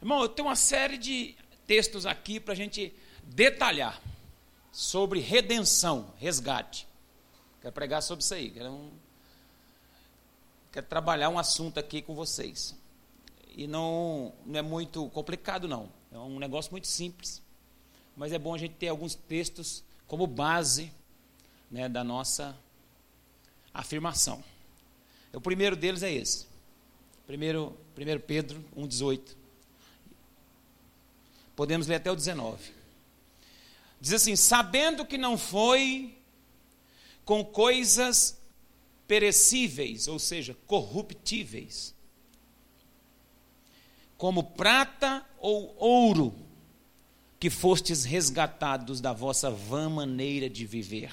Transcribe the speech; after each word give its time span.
Irmão, 0.00 0.22
eu 0.22 0.28
tenho 0.28 0.48
uma 0.48 0.56
série 0.56 0.96
de 0.96 1.36
textos 1.66 2.06
aqui 2.06 2.40
para 2.40 2.54
a 2.54 2.56
gente 2.56 2.94
detalhar 3.22 4.00
sobre 4.72 5.20
redenção, 5.20 6.14
resgate. 6.16 6.86
Quero 7.60 7.72
pregar 7.74 8.02
sobre 8.02 8.24
isso 8.24 8.32
aí. 8.32 8.50
Quero, 8.50 8.70
um, 8.70 8.90
quero 10.72 10.86
trabalhar 10.86 11.28
um 11.28 11.38
assunto 11.38 11.78
aqui 11.78 12.00
com 12.00 12.14
vocês. 12.14 12.74
E 13.54 13.66
não, 13.66 14.32
não 14.46 14.58
é 14.58 14.62
muito 14.62 15.06
complicado, 15.10 15.68
não. 15.68 15.90
É 16.10 16.18
um 16.18 16.38
negócio 16.38 16.70
muito 16.70 16.86
simples. 16.86 17.42
Mas 18.16 18.32
é 18.32 18.38
bom 18.38 18.54
a 18.54 18.58
gente 18.58 18.76
ter 18.76 18.88
alguns 18.88 19.14
textos 19.14 19.84
como 20.06 20.26
base 20.26 20.90
né, 21.70 21.90
da 21.90 22.02
nossa 22.02 22.56
afirmação. 23.74 24.42
O 25.32 25.40
primeiro 25.42 25.76
deles 25.76 26.02
é 26.02 26.10
esse. 26.10 26.46
Primeiro, 27.26 27.76
primeiro 27.94 28.18
Pedro 28.20 28.64
1,18. 28.74 29.39
Podemos 31.60 31.86
ler 31.86 31.96
até 31.96 32.10
o 32.10 32.16
19. 32.16 32.72
Diz 34.00 34.14
assim: 34.14 34.34
sabendo 34.34 35.04
que 35.04 35.18
não 35.18 35.36
foi 35.36 36.16
com 37.22 37.44
coisas 37.44 38.40
perecíveis, 39.06 40.08
ou 40.08 40.18
seja, 40.18 40.56
corruptíveis, 40.66 41.94
como 44.16 44.42
prata 44.42 45.22
ou 45.38 45.76
ouro, 45.76 46.34
que 47.38 47.50
fostes 47.50 48.04
resgatados 48.04 48.98
da 48.98 49.12
vossa 49.12 49.50
vã 49.50 49.90
maneira 49.90 50.48
de 50.48 50.64
viver, 50.64 51.12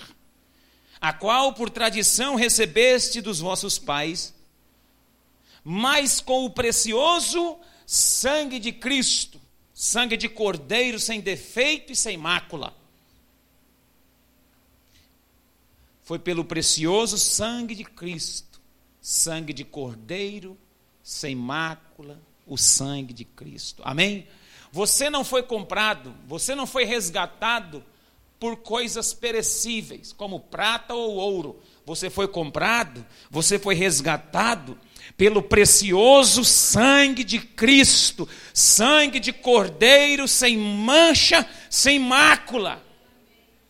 a 1.01 1.11
qual 1.11 1.55
por 1.55 1.69
tradição 1.69 2.35
recebeste 2.35 3.19
dos 3.19 3.41
vossos 3.41 3.77
pais, 3.77 4.33
mas 5.61 6.21
com 6.21 6.45
o 6.45 6.49
precioso 6.49 7.57
sangue 7.85 8.59
de 8.59 8.71
Cristo, 8.71 9.41
sangue 9.77 10.17
de 10.17 10.27
cordeiro 10.27 10.99
sem 10.99 11.21
defeito 11.21 11.91
e 11.93 11.95
sem 11.95 12.17
mácula. 12.17 12.75
Foi 16.01 16.17
pelo 16.17 16.43
precioso 16.43 17.15
sangue 17.19 17.75
de 17.75 17.83
Cristo, 17.83 18.59
sangue 18.99 19.53
de 19.53 19.63
cordeiro 19.63 20.57
sem 21.03 21.35
mácula, 21.35 22.19
o 22.47 22.57
sangue 22.57 23.13
de 23.13 23.23
Cristo. 23.23 23.83
Amém? 23.85 24.27
Você 24.71 25.11
não 25.11 25.23
foi 25.23 25.43
comprado, 25.43 26.11
você 26.25 26.55
não 26.55 26.65
foi 26.65 26.83
resgatado 26.83 27.85
por 28.39 28.57
coisas 28.57 29.13
perecíveis, 29.13 30.11
como 30.11 30.39
prata 30.39 30.95
ou 30.95 31.17
ouro. 31.17 31.61
Você 31.85 32.09
foi 32.09 32.27
comprado, 32.27 33.05
você 33.29 33.59
foi 33.59 33.75
resgatado 33.75 34.75
pelo 35.15 35.41
precioso 35.41 36.43
sangue 36.43 37.23
de 37.23 37.39
Cristo, 37.39 38.27
sangue 38.53 39.19
de 39.19 39.31
cordeiro 39.31 40.27
sem 40.27 40.57
mancha, 40.57 41.47
sem 41.69 41.99
mácula. 41.99 42.83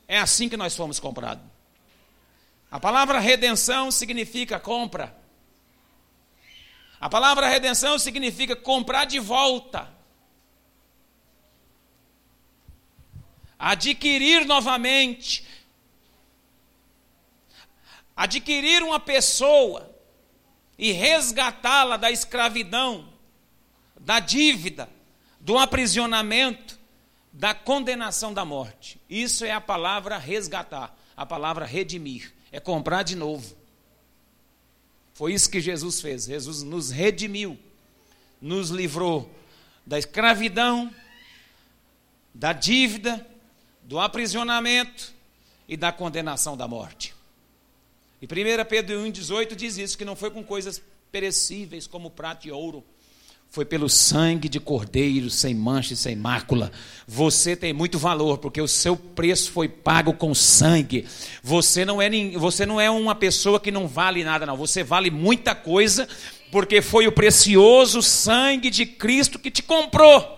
É 0.07 0.17
assim 0.17 0.49
que 0.49 0.57
nós 0.57 0.75
fomos 0.75 0.99
comprados. 0.99 1.43
A 2.71 2.79
palavra 2.79 3.19
redenção 3.19 3.91
significa 3.91 4.59
compra. 4.59 5.15
A 6.99 7.09
palavra 7.09 7.47
redenção 7.47 7.99
significa 7.99 8.55
comprar 8.55 9.05
de 9.05 9.19
volta. 9.19 9.93
Adquirir 13.59 14.45
novamente. 14.45 15.45
Adquirir 18.15 18.81
uma 18.81 18.99
pessoa 18.99 19.96
e 20.77 20.91
resgatá-la 20.91 21.97
da 21.97 22.11
escravidão, 22.11 23.07
da 23.99 24.19
dívida, 24.19 24.89
do 25.39 25.57
aprisionamento, 25.57 26.77
da 27.33 27.53
condenação 27.53 28.33
da 28.33 28.45
morte. 28.45 28.99
Isso 29.09 29.45
é 29.45 29.51
a 29.51 29.61
palavra 29.61 30.17
resgatar, 30.17 30.95
a 31.15 31.25
palavra 31.25 31.65
redimir, 31.65 32.33
é 32.51 32.59
comprar 32.59 33.03
de 33.03 33.15
novo. 33.15 33.55
Foi 35.13 35.33
isso 35.33 35.49
que 35.49 35.59
Jesus 35.59 35.99
fez. 35.99 36.25
Jesus 36.25 36.61
nos 36.61 36.91
redimiu, 36.91 37.57
nos 38.39 38.69
livrou 38.69 39.31
da 39.85 39.97
escravidão, 39.97 40.93
da 42.33 42.53
dívida, 42.53 43.25
do 43.81 43.99
aprisionamento 43.99 45.13
e 45.67 45.75
da 45.75 45.91
condenação 45.91 46.55
da 46.55 46.67
morte. 46.67 47.16
E 48.21 48.25
1 48.25 48.65
Pedro 48.65 48.99
1,18 48.99 49.55
diz 49.55 49.77
isso: 49.77 49.97
que 49.97 50.05
não 50.05 50.15
foi 50.15 50.31
com 50.31 50.43
coisas 50.43 50.81
perecíveis 51.11 51.87
como 51.87 52.09
prata 52.09 52.47
e 52.47 52.51
ouro, 52.51 52.83
foi 53.49 53.63
pelo 53.65 53.89
sangue 53.89 54.49
de 54.49 54.59
cordeiro, 54.59 55.29
sem 55.29 55.55
mancha 55.55 55.93
e 55.93 55.97
sem 55.97 56.15
mácula. 56.15 56.71
Você 57.07 57.55
tem 57.55 57.73
muito 57.73 57.97
valor, 57.97 58.37
porque 58.37 58.61
o 58.61 58.67
seu 58.67 58.95
preço 58.95 59.51
foi 59.51 59.69
pago 59.69 60.13
com 60.13 60.33
sangue. 60.35 61.07
Você 61.41 61.85
não 61.85 62.01
é, 62.01 62.09
você 62.37 62.65
não 62.65 62.79
é 62.79 62.89
uma 62.89 63.15
pessoa 63.15 63.59
que 63.59 63.71
não 63.71 63.87
vale 63.87 64.23
nada, 64.23 64.45
não. 64.45 64.57
Você 64.57 64.83
vale 64.83 65.09
muita 65.09 65.55
coisa, 65.55 66.07
porque 66.51 66.81
foi 66.81 67.07
o 67.07 67.11
precioso 67.11 68.01
sangue 68.01 68.69
de 68.69 68.85
Cristo 68.85 69.39
que 69.39 69.49
te 69.49 69.63
comprou. 69.63 70.37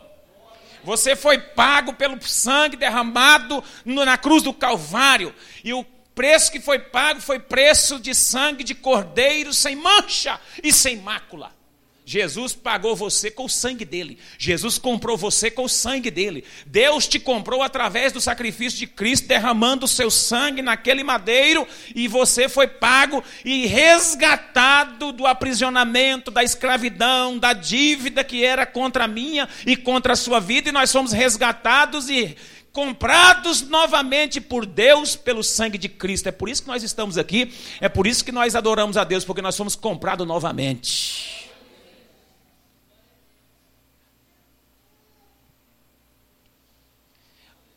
Você 0.83 1.15
foi 1.15 1.37
pago 1.39 1.93
pelo 1.93 2.21
sangue 2.21 2.77
derramado 2.77 3.63
na 3.83 4.17
cruz 4.17 4.43
do 4.43 4.53
Calvário. 4.53 5.33
E 5.63 5.73
o 5.73 5.85
preço 6.19 6.51
que 6.51 6.59
foi 6.59 6.77
pago 6.77 7.21
foi 7.21 7.39
preço 7.39 7.97
de 7.97 8.13
sangue 8.13 8.61
de 8.61 8.75
cordeiro 8.75 9.53
sem 9.53 9.73
mancha 9.73 10.37
e 10.61 10.69
sem 10.69 10.97
mácula. 10.97 11.55
Jesus 12.03 12.53
pagou 12.53 12.93
você 12.93 13.31
com 13.31 13.45
o 13.45 13.49
sangue 13.49 13.85
dele. 13.85 14.17
Jesus 14.37 14.77
comprou 14.77 15.15
você 15.15 15.49
com 15.49 15.63
o 15.63 15.69
sangue 15.69 16.11
dele. 16.11 16.43
Deus 16.65 17.07
te 17.07 17.19
comprou 17.19 17.63
através 17.63 18.11
do 18.11 18.19
sacrifício 18.19 18.79
de 18.79 18.87
Cristo, 18.87 19.29
derramando 19.29 19.85
o 19.85 19.87
seu 19.87 20.11
sangue 20.11 20.61
naquele 20.61 21.05
madeiro, 21.05 21.65
e 21.95 22.05
você 22.07 22.49
foi 22.49 22.67
pago 22.67 23.23
e 23.45 23.65
resgatado 23.67 25.13
do 25.13 25.25
aprisionamento, 25.25 26.31
da 26.31 26.43
escravidão, 26.43 27.37
da 27.37 27.53
dívida 27.53 28.25
que 28.25 28.43
era 28.43 28.65
contra 28.65 29.05
a 29.05 29.07
minha 29.07 29.47
e 29.65 29.77
contra 29.77 30.13
a 30.13 30.17
sua 30.17 30.41
vida, 30.41 30.67
e 30.67 30.73
nós 30.73 30.91
fomos 30.91 31.13
resgatados 31.13 32.09
e 32.09 32.35
comprados 32.71 33.61
novamente 33.61 34.39
por 34.39 34.65
Deus 34.65 35.15
pelo 35.15 35.43
sangue 35.43 35.77
de 35.77 35.89
Cristo. 35.89 36.27
É 36.27 36.31
por 36.31 36.49
isso 36.49 36.61
que 36.61 36.67
nós 36.67 36.83
estamos 36.83 37.17
aqui, 37.17 37.53
é 37.81 37.89
por 37.89 38.07
isso 38.07 38.23
que 38.23 38.31
nós 38.31 38.55
adoramos 38.55 38.97
a 38.97 39.03
Deus, 39.03 39.25
porque 39.25 39.41
nós 39.41 39.57
fomos 39.57 39.75
comprados 39.75 40.27
novamente. 40.27 41.49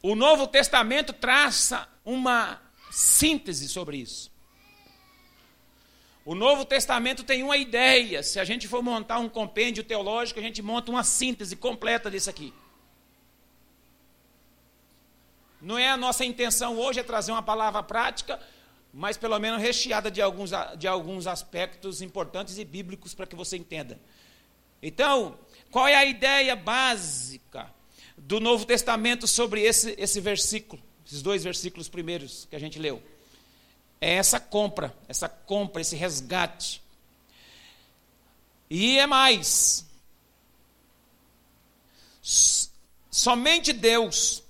O 0.03 0.17
Novo 0.17 0.49
Testamento 0.49 1.13
traça 1.13 1.89
uma 2.05 2.61
síntese 2.91 3.69
sobre 3.69 3.99
isso. 3.99 4.33
O 6.25 6.35
Novo 6.35 6.65
Testamento 6.65 7.23
tem 7.23 7.43
uma 7.43 7.57
ideia. 7.57 8.23
Se 8.23 8.39
a 8.39 8.45
gente 8.45 8.67
for 8.67 8.83
montar 8.83 9.19
um 9.19 9.29
compêndio 9.29 9.83
teológico, 9.83 10.41
a 10.41 10.43
gente 10.43 10.61
monta 10.61 10.91
uma 10.91 11.05
síntese 11.05 11.57
completa 11.57 12.11
disso 12.11 12.31
aqui. 12.31 12.53
Não 15.63 15.79
é 15.79 15.89
a 15.89 15.97
nossa 15.97 16.25
intenção 16.25 16.77
hoje 16.77 16.99
é 16.99 17.05
trazer 17.05 17.31
uma 17.31 17.43
palavra 17.43 17.85
prática, 17.85 18.41
mas 18.93 19.17
pelo 19.17 19.39
menos 19.39 19.63
recheada 19.63 20.11
de 20.11 20.21
alguns, 20.21 20.51
de 20.77 20.89
alguns 20.89 21.29
aspectos 21.29 22.03
importantes 22.03 22.59
e 22.59 22.65
bíblicos 22.65 23.15
para 23.15 23.27
que 23.27 23.37
você 23.37 23.57
entenda. 23.57 23.99
Então, 24.83 25.39
qual 25.71 25.87
é 25.87 25.95
a 25.95 26.05
ideia 26.05 26.57
básica 26.57 27.73
do 28.19 28.41
Novo 28.41 28.67
Testamento 28.67 29.29
sobre 29.29 29.63
esse, 29.63 29.95
esse 29.97 30.21
versículo, 30.21 30.83
esses 31.07 31.23
dois 31.23 31.45
versículos 31.45 31.89
primeiros 31.89 32.49
que 32.51 32.57
a 32.57 32.59
gente 32.59 32.81
leu? 32.81 33.01
É 34.01 34.15
essa 34.15 34.41
compra, 34.41 34.93
essa 35.07 35.29
compra, 35.29 35.81
esse 35.81 35.95
resgate. 35.95 36.83
E 38.69 38.99
é 38.99 39.07
mais. 39.07 39.87
Somente 43.13 43.73
Deus 43.73 44.42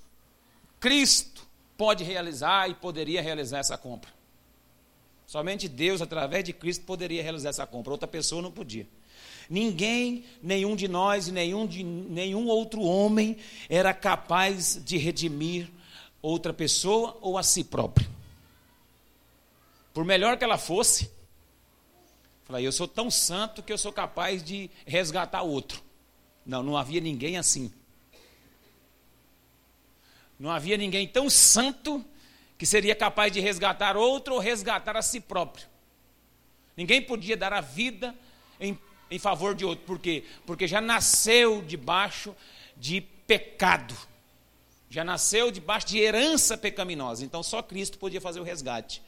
Cristo 0.82 1.46
pode 1.78 2.02
realizar 2.02 2.68
e 2.68 2.74
poderia 2.74 3.22
realizar 3.22 3.60
essa 3.60 3.78
compra. 3.78 4.10
Somente 5.28 5.68
Deus, 5.68 6.02
através 6.02 6.42
de 6.42 6.52
Cristo, 6.52 6.84
poderia 6.84 7.22
realizar 7.22 7.50
essa 7.50 7.64
compra. 7.64 7.92
Outra 7.92 8.08
pessoa 8.08 8.42
não 8.42 8.50
podia. 8.50 8.84
Ninguém, 9.48 10.24
nenhum 10.42 10.74
de 10.74 10.88
nós 10.88 11.28
e 11.28 11.32
nenhum, 11.32 11.68
nenhum 11.68 12.48
outro 12.48 12.82
homem 12.82 13.36
era 13.68 13.94
capaz 13.94 14.80
de 14.84 14.98
redimir 14.98 15.70
outra 16.20 16.52
pessoa 16.52 17.16
ou 17.20 17.38
a 17.38 17.44
si 17.44 17.62
próprio. 17.62 18.10
Por 19.94 20.04
melhor 20.04 20.36
que 20.36 20.42
ela 20.42 20.58
fosse, 20.58 21.08
falei, 22.42 22.66
eu 22.66 22.72
sou 22.72 22.88
tão 22.88 23.08
santo 23.08 23.62
que 23.62 23.72
eu 23.72 23.78
sou 23.78 23.92
capaz 23.92 24.42
de 24.42 24.68
resgatar 24.84 25.42
outro. 25.42 25.80
Não, 26.44 26.60
não 26.60 26.76
havia 26.76 27.00
ninguém 27.00 27.38
assim. 27.38 27.72
Não 30.42 30.50
havia 30.50 30.76
ninguém 30.76 31.06
tão 31.06 31.30
santo 31.30 32.04
que 32.58 32.66
seria 32.66 32.96
capaz 32.96 33.30
de 33.30 33.38
resgatar 33.38 33.96
outro 33.96 34.34
ou 34.34 34.40
resgatar 34.40 34.96
a 34.96 35.00
si 35.00 35.20
próprio. 35.20 35.68
Ninguém 36.76 37.00
podia 37.00 37.36
dar 37.36 37.52
a 37.52 37.60
vida 37.60 38.12
em, 38.58 38.76
em 39.08 39.20
favor 39.20 39.54
de 39.54 39.64
outro. 39.64 39.84
Por 39.84 40.00
quê? 40.00 40.24
Porque 40.44 40.66
já 40.66 40.80
nasceu 40.80 41.62
debaixo 41.62 42.34
de 42.76 43.02
pecado. 43.24 43.96
Já 44.90 45.04
nasceu 45.04 45.52
debaixo 45.52 45.86
de 45.86 45.98
herança 46.00 46.58
pecaminosa. 46.58 47.24
Então 47.24 47.40
só 47.40 47.62
Cristo 47.62 47.96
podia 47.96 48.20
fazer 48.20 48.40
o 48.40 48.42
resgate. 48.42 49.00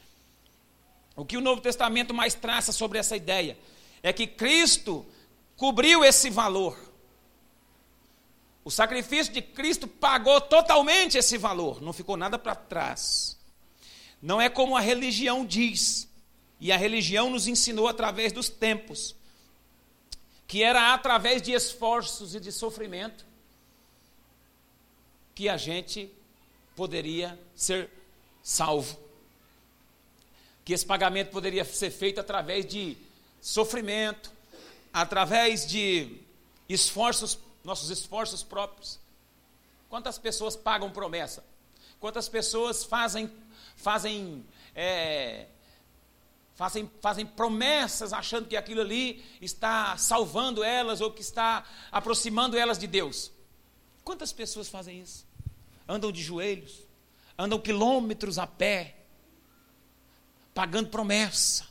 O 1.17 1.25
que 1.25 1.37
o 1.37 1.41
Novo 1.41 1.61
Testamento 1.61 2.15
mais 2.15 2.35
traça 2.35 2.71
sobre 2.71 2.97
essa 2.97 3.17
ideia 3.17 3.59
é 4.05 4.13
que 4.13 4.29
Cristo 4.29 5.05
cobriu 5.57 6.05
esse 6.05 6.31
valor. 6.31 6.79
O 8.65 8.71
sacrifício 8.71 9.33
de 9.33 9.43
Cristo 9.43 9.87
pagou 9.87 10.41
totalmente 10.41 11.19
esse 11.19 11.37
valor, 11.37 11.83
não 11.83 11.93
ficou 11.93 12.17
nada 12.17 12.39
para 12.39 12.55
trás. 12.55 13.39
Não 14.23 14.41
é 14.41 14.49
como 14.49 14.75
a 14.75 14.81
religião 14.81 15.45
diz, 15.45 16.09
e 16.59 16.73
a 16.73 16.77
religião 16.79 17.29
nos 17.29 17.47
ensinou 17.47 17.87
através 17.87 18.33
dos 18.33 18.49
tempos, 18.49 19.15
que 20.47 20.63
era 20.63 20.95
através 20.95 21.43
de 21.43 21.53
esforços 21.53 22.35
e 22.35 22.41
de 22.41 22.51
sofrimento 22.51 23.27
que 25.35 25.49
a 25.49 25.57
gente 25.57 26.11
poderia 26.75 27.39
ser 27.55 27.91
salvo. 28.43 28.99
Que 30.65 30.73
esse 30.73 30.87
pagamento 30.87 31.31
poderia 31.31 31.65
ser 31.65 31.91
feito 31.91 32.21
através 32.21 32.65
de 32.65 32.97
sofrimento, 33.41 34.33
através 34.93 35.67
de 35.67 36.17
esforços, 36.69 37.39
nossos 37.65 37.91
esforços 37.91 38.43
próprios. 38.43 39.01
Quantas 39.89 40.19
pessoas 40.19 40.55
pagam 40.55 40.91
promessa? 40.91 41.45
Quantas 41.99 42.29
pessoas 42.29 42.85
fazem, 42.85 43.33
fazem, 43.77 44.45
é, 44.75 45.47
fazem, 46.55 46.91
fazem 47.01 47.25
promessas 47.25 48.13
achando 48.13 48.47
que 48.47 48.57
aquilo 48.57 48.81
ali 48.81 49.25
está 49.41 49.97
salvando 49.97 50.63
elas 50.63 51.01
ou 51.01 51.11
que 51.11 51.23
está 51.23 51.65
aproximando 51.91 52.57
elas 52.59 52.79
de 52.79 52.87
Deus? 52.87 53.33
Quantas 54.05 54.33
pessoas 54.33 54.69
fazem 54.69 55.01
isso? 55.01 55.27
Andam 55.89 56.13
de 56.13 56.23
joelhos, 56.23 56.87
andam 57.39 57.59
quilômetros 57.59 58.39
a 58.39 58.47
pé, 58.47 58.97
pagando 60.53 60.91
promessa. 60.91 61.67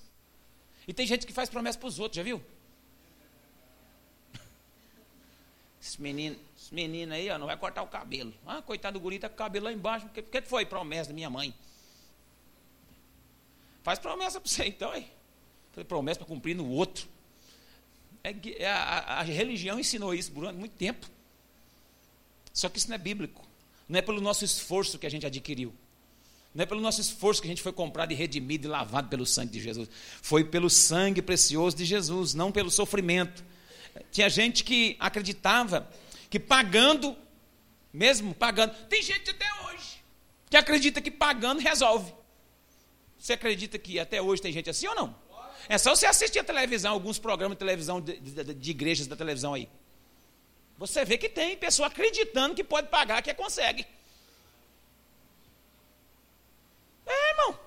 E 0.88 0.94
tem 0.94 1.06
gente 1.06 1.28
que 1.28 1.34
faz 1.34 1.50
promessa 1.50 1.78
para 1.78 1.88
os 1.88 2.00
outros, 2.00 2.18
já 2.18 2.24
viu? 2.24 2.44
Esse 5.84 6.02
menino, 6.02 6.38
esse 6.58 6.74
menino 6.74 7.14
aí, 7.14 7.30
ó, 7.30 7.38
não 7.38 7.46
vai 7.46 7.58
cortar 7.58 7.84
o 7.84 7.88
cabelo. 7.88 8.34
Ah, 8.48 8.62
coitado 8.62 8.98
do 8.98 9.04
guri, 9.04 9.20
tá 9.20 9.28
com 9.28 9.36
o 9.36 9.38
cabelo 9.38 9.66
lá 9.66 9.74
embaixo. 9.74 10.06
O 10.06 10.10
que, 10.10 10.22
que 10.22 10.42
foi 10.44 10.66
promessa 10.66 11.10
da 11.10 11.14
minha 11.14 11.30
mãe? 11.30 11.54
Faz 13.84 14.00
promessa 14.00 14.40
para 14.40 14.50
você 14.50 14.66
então 14.66 14.92
aí. 14.92 15.06
Faz 15.74 15.86
promessa 15.86 16.20
para 16.20 16.28
cumprir 16.28 16.56
no 16.56 16.70
outro. 16.70 17.06
É, 18.24 18.34
é, 18.60 18.72
a, 18.72 19.20
a 19.20 19.22
religião 19.24 19.78
ensinou 19.78 20.14
isso 20.14 20.32
durante 20.32 20.56
muito 20.56 20.72
tempo. 20.78 21.06
Só 22.54 22.70
que 22.70 22.78
isso 22.78 22.88
não 22.88 22.96
é 22.96 23.00
bíblico. 23.00 23.46
Não 23.90 24.00
é 24.00 24.02
pelo 24.02 24.22
nosso 24.22 24.46
esforço 24.46 24.98
que 24.98 25.06
a 25.06 25.12
gente 25.12 25.26
adquiriu. 25.26 25.74
Não 26.56 26.64
é 26.64 26.66
pelo 26.66 26.80
nosso 26.80 27.02
esforço 27.02 27.42
que 27.42 27.48
a 27.48 27.52
gente 27.52 27.62
foi 27.62 27.74
comprado 27.74 28.14
e 28.14 28.16
redimido 28.16 28.68
e 28.68 28.72
lavado 28.72 29.10
pelo 29.10 29.26
sangue 29.26 29.52
de 29.52 29.60
Jesus. 29.60 29.90
Foi 30.22 30.46
pelo 30.46 30.70
sangue 30.70 31.22
precioso 31.22 31.76
de 31.76 31.84
Jesus, 31.84 32.34
não 32.34 32.54
pelo 32.54 32.72
sofrimento. 32.72 33.44
Tinha 34.12 34.30
gente 34.30 34.64
que 34.64 34.96
acreditava 35.00 35.90
que 36.30 36.40
pagando, 36.40 37.16
mesmo 37.92 38.34
pagando, 38.34 38.74
tem 38.88 39.02
gente 39.02 39.30
até 39.30 39.46
hoje 39.66 40.04
que 40.50 40.58
acredita 40.58 41.02
que 41.02 41.12
pagando 41.12 41.60
resolve. 41.60 42.14
Você 43.18 43.34
acredita 43.34 43.80
que 43.80 44.00
até 44.00 44.22
hoje 44.22 44.42
tem 44.42 44.52
gente 44.52 44.70
assim 44.70 44.88
ou 44.88 44.96
não? 44.96 45.16
É 45.70 45.78
só 45.78 45.96
você 45.96 46.06
assistir 46.06 46.40
a 46.40 46.44
televisão, 46.44 46.92
alguns 46.92 47.18
programas 47.18 47.56
de 47.56 47.60
televisão 47.60 48.02
de, 48.02 48.20
de, 48.20 48.54
de 48.54 48.72
igrejas 48.72 49.08
da 49.08 49.16
televisão 49.16 49.54
aí. 49.54 49.70
Você 50.78 51.06
vê 51.06 51.18
que 51.18 51.30
tem 51.30 51.56
pessoa 51.56 51.88
acreditando 51.88 52.54
que 52.56 52.64
pode 52.64 52.90
pagar, 52.90 53.22
que 53.22 53.34
consegue. 53.34 53.86
É, 57.06 57.30
irmão. 57.32 57.60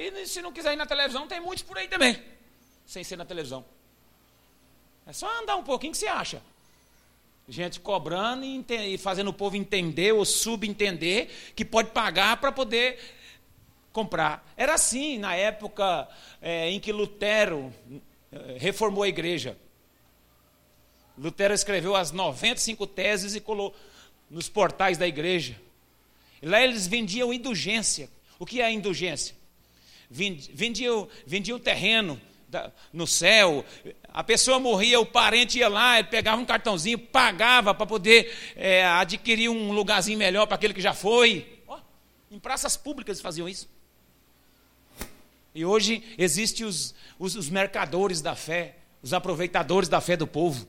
E 0.00 0.26
se 0.26 0.40
não 0.40 0.50
quiser 0.50 0.72
ir 0.72 0.76
na 0.76 0.86
televisão, 0.86 1.28
tem 1.28 1.40
muitos 1.40 1.62
por 1.62 1.76
aí 1.76 1.86
também, 1.86 2.18
sem 2.86 3.04
ser 3.04 3.16
na 3.16 3.26
televisão. 3.26 3.62
É 5.06 5.12
só 5.12 5.28
andar 5.42 5.56
um 5.56 5.62
pouquinho 5.62 5.92
que 5.92 5.98
você 5.98 6.06
acha. 6.06 6.42
Gente 7.46 7.80
cobrando 7.80 8.44
e, 8.44 8.96
fazendo 8.96 9.28
o 9.28 9.32
povo 9.32 9.56
entender 9.56 10.12
ou 10.12 10.24
subentender 10.24 11.28
que 11.54 11.64
pode 11.64 11.90
pagar 11.90 12.38
para 12.38 12.50
poder 12.50 12.98
comprar. 13.92 14.50
Era 14.56 14.74
assim 14.74 15.18
na 15.18 15.34
época 15.34 16.08
é, 16.40 16.70
em 16.70 16.80
que 16.80 16.92
Lutero 16.92 17.70
é, 18.32 18.56
reformou 18.58 19.02
a 19.02 19.08
igreja. 19.08 19.58
Lutero 21.18 21.52
escreveu 21.52 21.94
as 21.94 22.10
95 22.10 22.86
teses 22.86 23.34
e 23.34 23.40
colou 23.40 23.74
nos 24.30 24.48
portais 24.48 24.96
da 24.96 25.06
igreja. 25.06 25.60
E 26.40 26.46
lá 26.46 26.62
eles 26.62 26.86
vendiam 26.86 27.34
indulgência. 27.34 28.08
O 28.38 28.46
que 28.46 28.62
é 28.62 28.70
indulgência? 28.70 29.39
Vendiam, 30.10 31.08
vendiam 31.24 31.58
terreno 31.58 32.20
no 32.92 33.06
céu. 33.06 33.64
A 34.08 34.24
pessoa 34.24 34.58
morria, 34.58 34.98
o 34.98 35.06
parente 35.06 35.58
ia 35.58 35.68
lá, 35.68 35.98
ele 35.98 36.08
pegava 36.08 36.40
um 36.40 36.44
cartãozinho, 36.44 36.98
pagava 36.98 37.72
para 37.72 37.86
poder 37.86 38.34
é, 38.56 38.84
adquirir 38.84 39.48
um 39.48 39.70
lugarzinho 39.70 40.18
melhor 40.18 40.46
para 40.46 40.56
aquele 40.56 40.74
que 40.74 40.80
já 40.80 40.92
foi. 40.92 41.60
Oh, 41.68 41.78
em 42.30 42.38
praças 42.38 42.76
públicas 42.76 43.20
faziam 43.20 43.48
isso. 43.48 43.68
E 45.54 45.64
hoje 45.64 46.02
existem 46.18 46.66
os, 46.66 46.94
os, 47.18 47.34
os 47.36 47.48
mercadores 47.48 48.20
da 48.20 48.34
fé, 48.34 48.76
os 49.02 49.12
aproveitadores 49.12 49.88
da 49.88 50.00
fé 50.00 50.16
do 50.16 50.26
povo, 50.26 50.66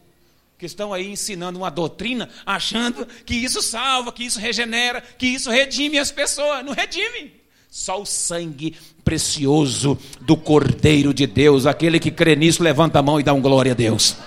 que 0.58 0.66
estão 0.68 0.94
aí 0.94 1.10
ensinando 1.10 1.58
uma 1.58 1.72
doutrina, 1.72 2.30
achando 2.46 3.06
que 3.26 3.34
isso 3.34 3.62
salva, 3.62 4.12
que 4.12 4.24
isso 4.24 4.40
regenera, 4.40 5.02
que 5.02 5.26
isso 5.26 5.50
redime 5.50 5.98
as 5.98 6.12
pessoas. 6.12 6.64
Não 6.64 6.74
redime. 6.74 7.41
Só 7.72 8.02
o 8.02 8.06
sangue 8.06 8.78
precioso 9.02 9.98
do 10.20 10.36
Cordeiro 10.36 11.14
de 11.14 11.26
Deus, 11.26 11.66
aquele 11.66 12.02
que 12.02 12.12
crê 12.12 12.36
nisso, 12.36 12.62
levanta 12.62 13.00
a 13.00 13.02
mão 13.02 13.18
e 13.18 13.24
dá 13.24 13.34
um 13.34 13.42
glória 13.42 13.72
a 13.72 13.76
Deus. 13.76 14.18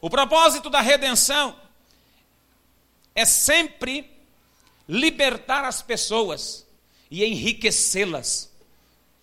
O 0.00 0.08
propósito 0.08 0.70
da 0.70 0.80
redenção 0.80 1.56
é 3.12 3.24
sempre 3.24 4.08
libertar 4.88 5.64
as 5.64 5.82
pessoas 5.82 6.64
e 7.10 7.24
enriquecê-las 7.24 8.52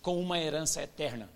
com 0.02 0.20
uma 0.20 0.38
herança 0.38 0.82
eterna. 0.82 1.30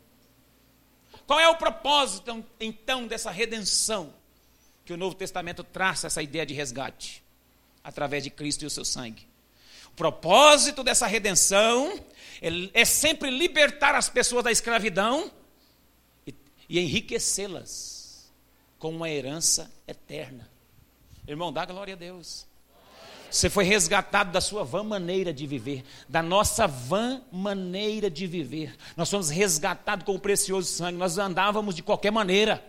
Qual 1.27 1.41
é 1.41 1.49
o 1.49 1.57
propósito, 1.57 2.45
então, 2.61 3.07
dessa 3.07 3.31
redenção 3.31 4.13
que 4.85 4.93
o 4.93 4.99
Novo 4.99 5.15
Testamento 5.15 5.65
traça 5.65 6.09
essa 6.09 6.23
ideia 6.23 6.45
de 6.45 6.53
resgate? 6.53 7.23
Através 7.83 8.23
de 8.23 8.29
Cristo 8.29 8.65
e 8.65 8.67
o 8.67 8.71
seu 8.71 8.85
sangue. 8.85 9.30
O 9.93 9.97
propósito 9.97 10.83
dessa 10.83 11.07
redenção 11.07 11.99
é 12.73 12.85
sempre 12.85 13.31
libertar 13.31 13.95
as 13.95 14.09
pessoas 14.09 14.45
da 14.45 14.51
escravidão 14.51 15.31
e, 16.27 16.79
enriquecê-las 16.81 18.31
com 18.79 18.91
uma 18.91 19.11
herança 19.11 19.71
eterna. 19.87 20.49
Irmão, 21.29 21.53
dá 21.53 21.67
glória 21.67 21.95
a 21.95 21.97
Deus. 21.97 22.47
Você 23.31 23.49
foi 23.49 23.63
resgatado 23.63 24.33
da 24.33 24.41
sua 24.41 24.65
vã 24.65 24.83
maneira 24.83 25.33
de 25.33 25.47
viver, 25.47 25.85
da 26.09 26.21
nossa 26.23 26.67
vã 26.67 27.23
maneira 27.31 28.11
de 28.11 28.27
viver. 28.27 28.75
Nós 28.97 29.09
fomos 29.09 29.31
resgatados 29.31 30.05
com 30.05 30.17
o 30.17 30.21
precioso 30.21 30.67
sangue, 30.69 30.99
nós 30.99 31.17
andávamos 31.17 31.75
de 31.75 31.83
qualquer 31.83 32.11
maneira. 32.11 32.65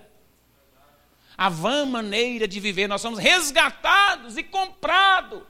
A 1.35 1.49
vã 1.49 1.85
maneira 1.85 2.47
de 2.47 2.59
viver, 2.59 2.87
nós 2.87 3.01
somos 3.01 3.17
resgatados 3.17 4.37
e 4.37 4.43
comprados. 4.43 5.41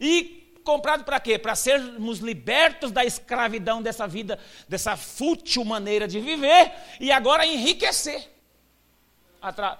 E 0.00 0.45
comprado 0.66 1.04
para 1.04 1.18
quê? 1.20 1.38
Para 1.38 1.54
sermos 1.54 2.18
libertos 2.18 2.90
da 2.90 3.04
escravidão 3.04 3.80
dessa 3.80 4.06
vida, 4.06 4.38
dessa 4.68 4.96
fútil 4.96 5.64
maneira 5.64 6.06
de 6.06 6.20
viver 6.20 6.72
e 7.00 7.10
agora 7.10 7.46
enriquecer. 7.46 8.28
Atra... 9.40 9.78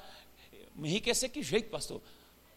Enriquecer 0.79 1.29
que 1.29 1.43
jeito, 1.43 1.69
pastor? 1.69 2.01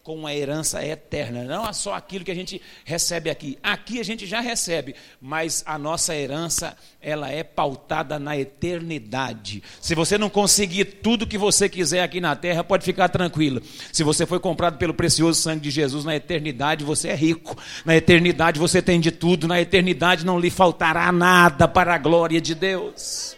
Com 0.02 0.14
uma 0.14 0.34
herança 0.34 0.84
eterna. 0.84 1.44
Não 1.44 1.68
é 1.68 1.72
só 1.72 1.94
aquilo 1.94 2.24
que 2.24 2.30
a 2.30 2.34
gente 2.34 2.60
recebe 2.84 3.28
aqui. 3.28 3.58
Aqui 3.62 4.00
a 4.00 4.02
gente 4.02 4.26
já 4.26 4.40
recebe, 4.40 4.94
mas 5.20 5.62
a 5.66 5.78
nossa 5.78 6.14
herança, 6.14 6.76
ela 7.02 7.30
é 7.30 7.42
pautada 7.44 8.18
na 8.18 8.36
eternidade. 8.36 9.62
Se 9.80 9.94
você 9.94 10.16
não 10.16 10.30
conseguir 10.30 10.86
tudo 10.86 11.26
que 11.26 11.36
você 11.36 11.68
quiser 11.68 12.02
aqui 12.02 12.20
na 12.20 12.34
terra, 12.34 12.64
pode 12.64 12.84
ficar 12.84 13.10
tranquilo. 13.10 13.60
Se 13.92 14.02
você 14.02 14.24
foi 14.24 14.40
comprado 14.40 14.78
pelo 14.78 14.94
precioso 14.94 15.40
sangue 15.40 15.60
de 15.60 15.70
Jesus 15.70 16.04
na 16.04 16.16
eternidade, 16.16 16.82
você 16.82 17.08
é 17.08 17.14
rico. 17.14 17.56
Na 17.84 17.94
eternidade 17.94 18.58
você 18.58 18.80
tem 18.80 19.00
de 19.00 19.10
tudo. 19.10 19.46
Na 19.46 19.60
eternidade 19.60 20.24
não 20.24 20.40
lhe 20.40 20.50
faltará 20.50 21.12
nada 21.12 21.68
para 21.68 21.94
a 21.94 21.98
glória 21.98 22.40
de 22.40 22.54
Deus. 22.54 23.36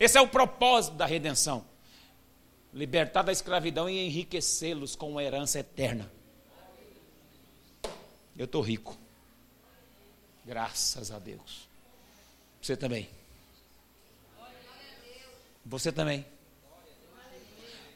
Esse 0.00 0.18
é 0.18 0.20
o 0.20 0.26
propósito 0.26 0.96
da 0.96 1.06
redenção 1.06 1.75
libertar 2.76 3.22
da 3.22 3.32
escravidão 3.32 3.88
e 3.88 4.06
enriquecê-los 4.06 4.94
com 4.94 5.10
uma 5.10 5.24
herança 5.24 5.58
eterna. 5.58 6.12
Eu 8.36 8.44
estou 8.44 8.60
rico. 8.60 8.98
Graças 10.44 11.10
a 11.10 11.18
Deus. 11.18 11.66
Você 12.60 12.76
também. 12.76 13.08
Você 15.64 15.90
também. 15.90 16.26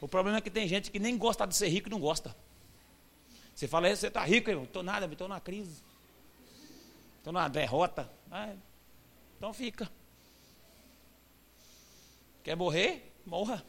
O 0.01 0.07
problema 0.07 0.39
é 0.39 0.41
que 0.41 0.49
tem 0.49 0.67
gente 0.67 0.89
que 0.89 0.97
nem 0.97 1.15
gosta 1.15 1.45
de 1.45 1.55
ser 1.55 1.67
rico 1.67 1.87
e 1.87 1.91
não 1.91 1.99
gosta. 1.99 2.35
Você 3.53 3.67
fala, 3.67 3.95
você 3.95 4.07
está 4.07 4.25
rico, 4.25 4.49
irmão? 4.49 4.65
Estou 4.65 4.81
nada, 4.81 5.05
estou 5.05 5.27
na 5.27 5.39
crise. 5.39 5.83
Estou 7.19 7.31
na 7.31 7.47
derrota. 7.47 8.11
Ah, 8.31 8.55
então 9.37 9.53
fica. 9.53 9.91
Quer 12.43 12.55
morrer? 12.55 13.13
Morra. 13.23 13.63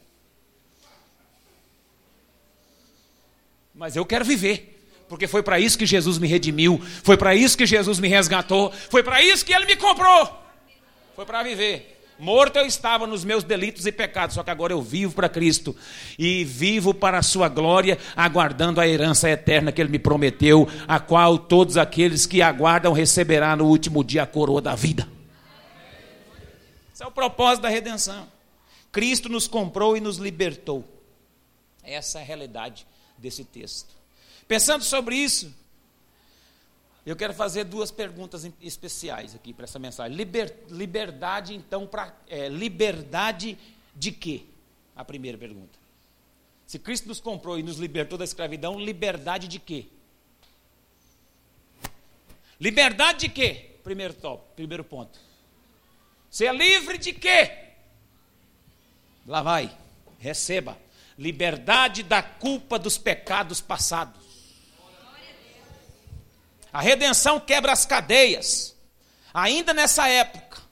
Mas 3.75 3.97
eu 3.97 4.05
quero 4.05 4.25
viver. 4.25 4.73
Porque 5.09 5.27
foi 5.27 5.43
para 5.43 5.61
isso 5.61 5.77
que 5.77 5.85
Jesus 5.85 6.19
me 6.19 6.27
redimiu. 6.27 6.81
Foi 7.03 7.17
para 7.17 7.35
isso 7.35 7.57
que 7.57 7.67
Jesus 7.67 7.99
me 7.99 8.09
resgatou. 8.09 8.73
Foi 8.73 9.03
para 9.03 9.23
isso 9.23 9.45
que 9.45 9.53
Ele 9.53 9.67
me 9.67 9.77
comprou. 9.77 10.43
Foi 11.15 11.27
para 11.27 11.43
viver. 11.43 12.01
Morto 12.19 12.57
eu 12.57 12.67
estava 12.67 13.07
nos 13.07 13.25
meus 13.25 13.43
delitos 13.43 13.85
e 13.85 13.93
pecados, 13.93 14.37
só 14.37 14.45
que 14.45 14.51
agora 14.51 14.73
eu 14.73 14.81
vivo 14.81 15.15
para 15.15 15.29
Cristo 15.29 15.75
e 16.19 16.45
vivo 16.45 16.95
para 16.95 17.19
a 17.19 17.23
Sua 17.23 17.49
glória, 17.49 17.99
aguardando 18.15 18.81
a 18.81 18.87
herança 18.87 19.29
eterna 19.29 19.73
que 19.73 19.81
Ele 19.81 19.91
me 19.91 19.99
prometeu, 19.99 20.69
a 20.87 21.01
qual 21.01 21.37
todos 21.37 21.77
aqueles 21.77 22.25
que 22.25 22.41
aguardam 22.41 22.93
receberá 22.93 23.57
no 23.57 23.67
último 23.67 24.05
dia 24.05 24.23
a 24.23 24.27
coroa 24.27 24.63
da 24.63 24.75
vida. 24.75 25.09
Esse 26.95 27.03
é 27.03 27.07
o 27.07 27.11
propósito 27.11 27.65
da 27.65 27.69
redenção. 27.69 28.29
Cristo 28.93 29.29
nos 29.29 29.49
comprou 29.49 29.97
e 29.97 30.01
nos 30.01 30.19
libertou. 30.19 30.85
Essa 31.83 32.21
é 32.21 32.23
a 32.23 32.25
realidade 32.25 32.87
desse 33.23 33.45
texto. 33.45 33.95
Pensando 34.47 34.85
sobre 34.85 35.15
isso, 35.17 35.55
eu 37.07 37.17
quero 37.17 37.33
fazer 37.33 37.65
duas 37.65 37.91
perguntas 37.91 38.49
especiais 38.61 39.35
aqui 39.35 39.53
para 39.53 39.65
essa 39.65 39.79
mensagem. 39.79 40.17
Liber, 40.17 40.55
liberdade, 40.69 41.55
então, 41.55 41.87
para 41.87 42.15
é, 42.29 42.49
liberdade 42.49 43.57
de 43.95 44.13
quê? 44.13 44.43
A 44.95 45.05
primeira 45.05 45.39
pergunta. 45.39 45.79
Se 46.67 46.79
Cristo 46.79 47.09
nos 47.09 47.21
comprou 47.21 47.59
e 47.59 47.63
nos 47.63 47.79
libertou 47.79 48.19
da 48.19 48.25
escravidão, 48.25 48.79
liberdade 48.79 49.49
de 49.49 49.59
quê? 49.59 49.87
Liberdade 52.61 53.21
de 53.21 53.29
quê? 53.29 53.71
Primeiro 53.83 54.15
top, 54.15 54.45
primeiro 54.55 54.85
ponto. 54.85 55.19
Ser 56.31 56.55
livre 56.55 56.97
de 56.97 57.13
quê? 57.13 57.71
Lá 59.27 59.43
vai, 59.43 59.77
receba. 60.19 60.79
Liberdade 61.19 62.03
da 62.03 62.23
culpa 62.23 62.79
dos 62.79 62.97
pecados 62.97 63.61
passados. 63.61 64.23
A 66.73 66.81
redenção 66.81 67.39
quebra 67.39 67.71
as 67.71 67.85
cadeias, 67.85 68.75
ainda 69.33 69.75
nessa 69.75 70.09
época, 70.09 70.63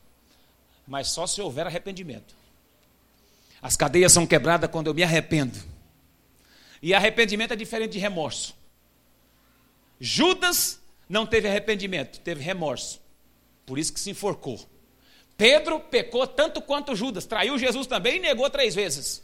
mas 0.86 1.08
só 1.08 1.26
se 1.26 1.42
houver 1.42 1.66
arrependimento. 1.66 2.34
As 3.60 3.76
cadeias 3.76 4.10
são 4.10 4.26
quebradas 4.26 4.70
quando 4.70 4.86
eu 4.86 4.94
me 4.94 5.02
arrependo. 5.02 5.58
E 6.80 6.94
arrependimento 6.94 7.52
é 7.52 7.56
diferente 7.56 7.92
de 7.92 7.98
remorso. 7.98 8.56
Judas 10.00 10.80
não 11.06 11.26
teve 11.26 11.46
arrependimento, 11.46 12.18
teve 12.20 12.42
remorso. 12.42 12.98
Por 13.66 13.78
isso 13.78 13.92
que 13.92 14.00
se 14.00 14.08
enforcou. 14.08 14.58
Pedro 15.36 15.78
pecou 15.78 16.26
tanto 16.26 16.62
quanto 16.62 16.96
Judas, 16.96 17.26
traiu 17.26 17.58
Jesus 17.58 17.86
também 17.86 18.16
e 18.16 18.20
negou 18.20 18.48
três 18.48 18.74
vezes 18.74 19.22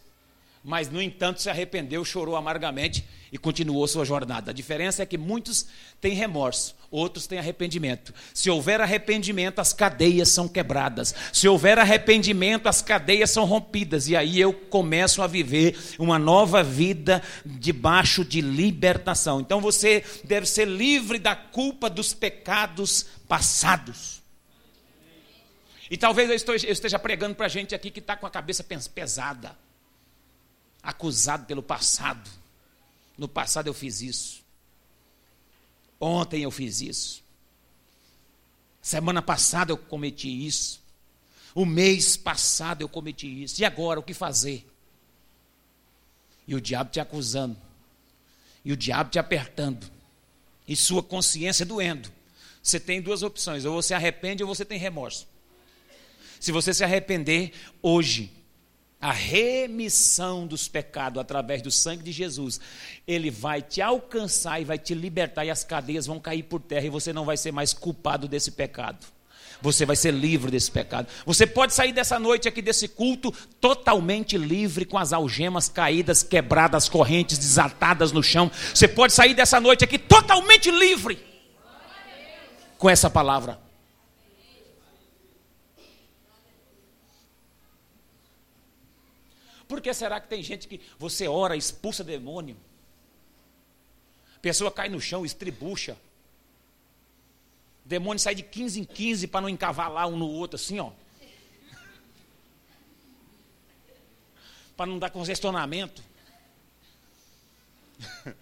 mas 0.66 0.90
no 0.90 1.00
entanto 1.00 1.40
se 1.40 1.48
arrependeu, 1.48 2.04
chorou 2.04 2.34
amargamente 2.34 3.04
e 3.30 3.38
continuou 3.38 3.86
sua 3.86 4.04
jornada. 4.04 4.50
A 4.50 4.54
diferença 4.54 5.00
é 5.00 5.06
que 5.06 5.16
muitos 5.16 5.68
têm 6.00 6.12
remorso, 6.12 6.74
outros 6.90 7.24
têm 7.28 7.38
arrependimento. 7.38 8.12
Se 8.34 8.50
houver 8.50 8.80
arrependimento, 8.80 9.60
as 9.60 9.72
cadeias 9.72 10.28
são 10.28 10.48
quebradas. 10.48 11.14
Se 11.32 11.46
houver 11.46 11.78
arrependimento, 11.78 12.66
as 12.66 12.82
cadeias 12.82 13.30
são 13.30 13.44
rompidas. 13.44 14.08
E 14.08 14.16
aí 14.16 14.40
eu 14.40 14.52
começo 14.52 15.22
a 15.22 15.28
viver 15.28 15.78
uma 16.00 16.18
nova 16.18 16.64
vida 16.64 17.22
debaixo 17.44 18.24
de 18.24 18.40
libertação. 18.40 19.40
Então 19.40 19.60
você 19.60 20.02
deve 20.24 20.46
ser 20.46 20.66
livre 20.66 21.20
da 21.20 21.36
culpa 21.36 21.88
dos 21.88 22.12
pecados 22.12 23.06
passados. 23.28 24.20
E 25.88 25.96
talvez 25.96 26.28
eu 26.28 26.56
esteja 26.56 26.98
pregando 26.98 27.36
para 27.36 27.46
gente 27.46 27.72
aqui 27.72 27.88
que 27.88 28.00
está 28.00 28.16
com 28.16 28.26
a 28.26 28.30
cabeça 28.30 28.66
pesada 28.92 29.56
acusado 30.86 31.44
pelo 31.46 31.62
passado. 31.62 32.30
No 33.18 33.26
passado 33.26 33.66
eu 33.66 33.74
fiz 33.74 34.00
isso. 34.00 34.42
Ontem 36.00 36.42
eu 36.42 36.50
fiz 36.50 36.80
isso. 36.80 37.24
Semana 38.80 39.20
passada 39.20 39.72
eu 39.72 39.76
cometi 39.76 40.46
isso. 40.46 40.80
O 41.52 41.66
mês 41.66 42.16
passado 42.16 42.82
eu 42.82 42.88
cometi 42.88 43.42
isso. 43.42 43.60
E 43.60 43.64
agora 43.64 43.98
o 43.98 44.02
que 44.02 44.14
fazer? 44.14 44.64
E 46.46 46.54
o 46.54 46.60
diabo 46.60 46.90
te 46.90 47.00
acusando. 47.00 47.56
E 48.64 48.72
o 48.72 48.76
diabo 48.76 49.10
te 49.10 49.18
apertando. 49.18 49.90
E 50.68 50.76
sua 50.76 51.02
consciência 51.02 51.66
doendo. 51.66 52.12
Você 52.62 52.78
tem 52.78 53.02
duas 53.02 53.24
opções: 53.24 53.64
ou 53.64 53.74
você 53.74 53.92
arrepende 53.92 54.44
ou 54.44 54.48
você 54.48 54.64
tem 54.64 54.78
remorso. 54.78 55.26
Se 56.38 56.52
você 56.52 56.72
se 56.72 56.84
arrepender 56.84 57.52
hoje, 57.82 58.30
a 59.00 59.12
remissão 59.12 60.46
dos 60.46 60.68
pecados 60.68 61.20
através 61.20 61.60
do 61.62 61.70
sangue 61.70 62.02
de 62.02 62.12
Jesus, 62.12 62.58
ele 63.06 63.30
vai 63.30 63.60
te 63.60 63.82
alcançar 63.82 64.60
e 64.60 64.64
vai 64.64 64.78
te 64.78 64.94
libertar, 64.94 65.44
e 65.44 65.50
as 65.50 65.62
cadeias 65.62 66.06
vão 66.06 66.18
cair 66.18 66.42
por 66.42 66.60
terra, 66.60 66.86
e 66.86 66.90
você 66.90 67.12
não 67.12 67.24
vai 67.24 67.36
ser 67.36 67.52
mais 67.52 67.72
culpado 67.72 68.26
desse 68.26 68.50
pecado. 68.50 68.98
Você 69.62 69.86
vai 69.86 69.96
ser 69.96 70.12
livre 70.12 70.50
desse 70.50 70.70
pecado. 70.70 71.08
Você 71.24 71.46
pode 71.46 71.72
sair 71.72 71.92
dessa 71.92 72.18
noite 72.18 72.46
aqui 72.46 72.60
desse 72.60 72.88
culto 72.88 73.32
totalmente 73.60 74.36
livre, 74.36 74.84
com 74.84 74.98
as 74.98 75.12
algemas 75.12 75.68
caídas, 75.68 76.22
quebradas, 76.22 76.88
correntes 76.88 77.38
desatadas 77.38 78.12
no 78.12 78.22
chão. 78.22 78.50
Você 78.74 78.86
pode 78.86 79.12
sair 79.12 79.34
dessa 79.34 79.58
noite 79.60 79.84
aqui 79.84 79.98
totalmente 79.98 80.70
livre 80.70 81.18
com 82.78 82.90
essa 82.90 83.08
palavra. 83.08 83.65
Por 89.68 89.80
que 89.80 89.92
será 89.92 90.20
que 90.20 90.28
tem 90.28 90.42
gente 90.42 90.68
que 90.68 90.80
você 90.98 91.26
ora, 91.26 91.56
expulsa 91.56 92.04
demônio? 92.04 92.56
Pessoa 94.40 94.70
cai 94.70 94.88
no 94.88 95.00
chão, 95.00 95.24
estribucha. 95.24 95.96
Demônio 97.84 98.20
sai 98.20 98.34
de 98.34 98.42
15 98.42 98.80
em 98.80 98.84
15 98.84 99.26
para 99.26 99.40
não 99.40 99.48
encavalar 99.48 100.08
um 100.08 100.16
no 100.16 100.28
outro, 100.28 100.56
assim, 100.56 100.78
ó. 100.78 100.92
para 104.76 104.86
não 104.86 104.98
dar 104.98 105.10
congestionamento. 105.10 106.02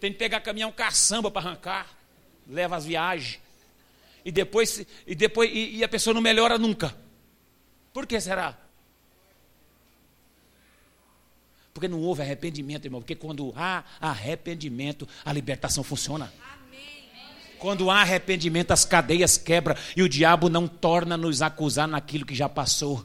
tem 0.00 0.12
que 0.12 0.18
pegar 0.18 0.40
caminhão 0.40 0.72
caçamba 0.72 1.30
para 1.30 1.46
arrancar. 1.46 1.96
Leva 2.46 2.76
as 2.76 2.84
viagens. 2.84 3.40
E 4.24 4.32
depois, 4.32 4.84
e 5.06 5.14
depois 5.14 5.50
e, 5.50 5.76
e 5.76 5.84
a 5.84 5.88
pessoa 5.88 6.12
não 6.12 6.20
melhora 6.20 6.58
nunca. 6.58 6.94
Por 7.92 8.06
que 8.06 8.20
será? 8.20 8.58
Porque 11.74 11.88
não 11.88 12.00
houve 12.00 12.22
arrependimento, 12.22 12.84
irmão. 12.84 13.00
Porque 13.00 13.16
quando 13.16 13.52
há 13.56 13.82
arrependimento, 14.00 15.08
a 15.24 15.32
libertação 15.32 15.82
funciona. 15.82 16.32
Quando 17.58 17.90
há 17.90 18.00
arrependimento, 18.00 18.70
as 18.70 18.84
cadeias 18.84 19.36
quebram 19.36 19.74
e 19.96 20.02
o 20.02 20.08
diabo 20.08 20.48
não 20.48 20.68
torna 20.68 21.16
nos 21.16 21.42
acusar 21.42 21.88
naquilo 21.88 22.24
que 22.24 22.34
já 22.34 22.48
passou. 22.48 23.04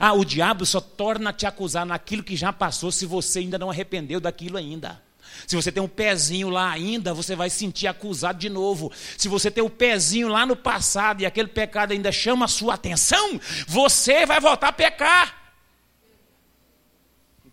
Ah, 0.00 0.14
o 0.14 0.24
diabo 0.24 0.66
só 0.66 0.80
torna 0.80 1.32
te 1.32 1.46
acusar 1.46 1.86
naquilo 1.86 2.24
que 2.24 2.34
já 2.34 2.52
passou 2.52 2.90
se 2.90 3.06
você 3.06 3.38
ainda 3.38 3.56
não 3.56 3.70
arrependeu 3.70 4.18
daquilo 4.18 4.56
ainda. 4.56 5.00
Se 5.46 5.54
você 5.54 5.70
tem 5.70 5.82
um 5.82 5.88
pezinho 5.88 6.48
lá 6.48 6.72
ainda, 6.72 7.14
você 7.14 7.36
vai 7.36 7.48
sentir 7.48 7.86
acusado 7.86 8.40
de 8.40 8.48
novo. 8.48 8.90
Se 9.16 9.28
você 9.28 9.48
tem 9.48 9.62
o 9.62 9.68
um 9.68 9.70
pezinho 9.70 10.26
lá 10.26 10.44
no 10.44 10.56
passado 10.56 11.20
e 11.20 11.26
aquele 11.26 11.48
pecado 11.48 11.92
ainda 11.92 12.10
chama 12.10 12.46
a 12.46 12.48
sua 12.48 12.74
atenção, 12.74 13.40
você 13.68 14.26
vai 14.26 14.40
voltar 14.40 14.68
a 14.68 14.72
pecar. 14.72 15.37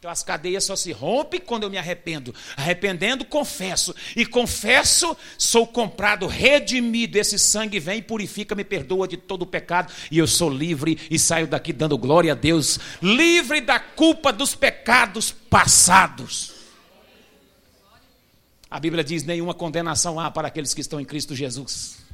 Então 0.05 0.11
as 0.11 0.21
cadeias 0.21 0.63
só 0.63 0.75
se 0.75 0.91
rompem 0.91 1.39
quando 1.39 1.63
eu 1.63 1.69
me 1.71 1.79
arrependo. 1.79 2.31
Arrependendo, 2.55 3.25
confesso. 3.25 3.95
E 4.15 4.23
confesso, 4.23 5.17
sou 5.35 5.65
comprado, 5.65 6.27
redimido. 6.27 7.17
Esse 7.17 7.39
sangue 7.39 7.79
vem, 7.79 8.03
purifica, 8.03 8.53
me 8.53 8.63
perdoa 8.63 9.07
de 9.07 9.17
todo 9.17 9.41
o 9.41 9.47
pecado. 9.47 9.91
E 10.11 10.19
eu 10.19 10.27
sou 10.27 10.47
livre 10.47 10.99
e 11.09 11.17
saio 11.17 11.47
daqui 11.47 11.73
dando 11.73 11.97
glória 11.97 12.33
a 12.33 12.35
Deus. 12.35 12.79
Livre 13.01 13.61
da 13.61 13.79
culpa 13.79 14.31
dos 14.31 14.53
pecados 14.53 15.31
passados. 15.31 16.53
A 18.69 18.79
Bíblia 18.79 19.03
diz: 19.03 19.23
nenhuma 19.23 19.55
condenação 19.55 20.19
há 20.19 20.29
para 20.29 20.49
aqueles 20.49 20.71
que 20.71 20.81
estão 20.81 20.99
em 20.99 21.05
Cristo 21.05 21.33
Jesus. 21.33 22.04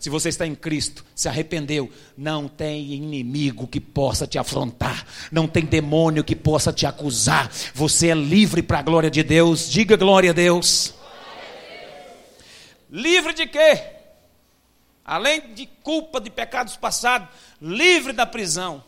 Se 0.00 0.08
você 0.08 0.28
está 0.28 0.46
em 0.46 0.54
Cristo, 0.54 1.04
se 1.14 1.28
arrependeu, 1.28 1.90
não 2.16 2.46
tem 2.46 2.92
inimigo 2.92 3.66
que 3.66 3.80
possa 3.80 4.26
te 4.26 4.38
afrontar, 4.38 5.04
não 5.32 5.48
tem 5.48 5.64
demônio 5.64 6.22
que 6.22 6.36
possa 6.36 6.72
te 6.72 6.86
acusar. 6.86 7.50
Você 7.74 8.08
é 8.08 8.14
livre 8.14 8.62
para 8.62 8.78
a 8.78 8.82
glória 8.82 9.10
de 9.10 9.22
Deus. 9.22 9.68
Diga 9.68 9.96
glória 9.96 10.30
a 10.30 10.34
Deus. 10.34 10.94
Livre 12.90 13.34
de 13.34 13.46
quê? 13.46 13.82
Além 15.04 15.54
de 15.54 15.66
culpa 15.82 16.20
de 16.20 16.30
pecados 16.30 16.76
passados, 16.76 17.28
livre 17.60 18.12
da 18.12 18.26
prisão, 18.26 18.84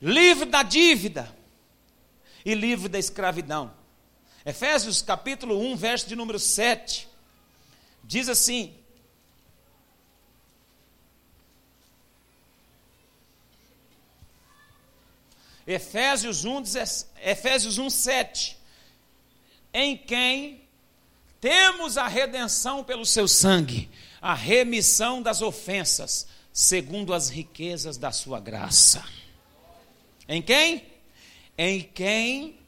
livre 0.00 0.46
da 0.46 0.62
dívida 0.62 1.32
e 2.44 2.54
livre 2.54 2.88
da 2.88 2.98
escravidão. 2.98 3.72
Efésios 4.44 5.02
capítulo 5.02 5.60
1, 5.60 5.76
verso 5.76 6.08
de 6.08 6.16
número 6.16 6.38
7, 6.38 7.08
diz 8.04 8.28
assim: 8.28 8.74
Efésios 15.66 16.44
1, 16.44 16.62
Efésios 17.22 17.78
1, 17.78 17.90
7. 17.90 18.58
Em 19.72 19.96
quem 19.96 20.62
temos 21.40 21.96
a 21.96 22.06
redenção 22.06 22.84
pelo 22.84 23.06
seu 23.06 23.26
sangue, 23.26 23.88
a 24.20 24.34
remissão 24.34 25.22
das 25.22 25.40
ofensas, 25.40 26.26
segundo 26.52 27.14
as 27.14 27.28
riquezas 27.28 27.96
da 27.96 28.12
sua 28.12 28.38
graça. 28.38 29.04
Em 30.28 30.42
quem? 30.42 30.86
Em 31.56 31.82
quem 31.82 32.58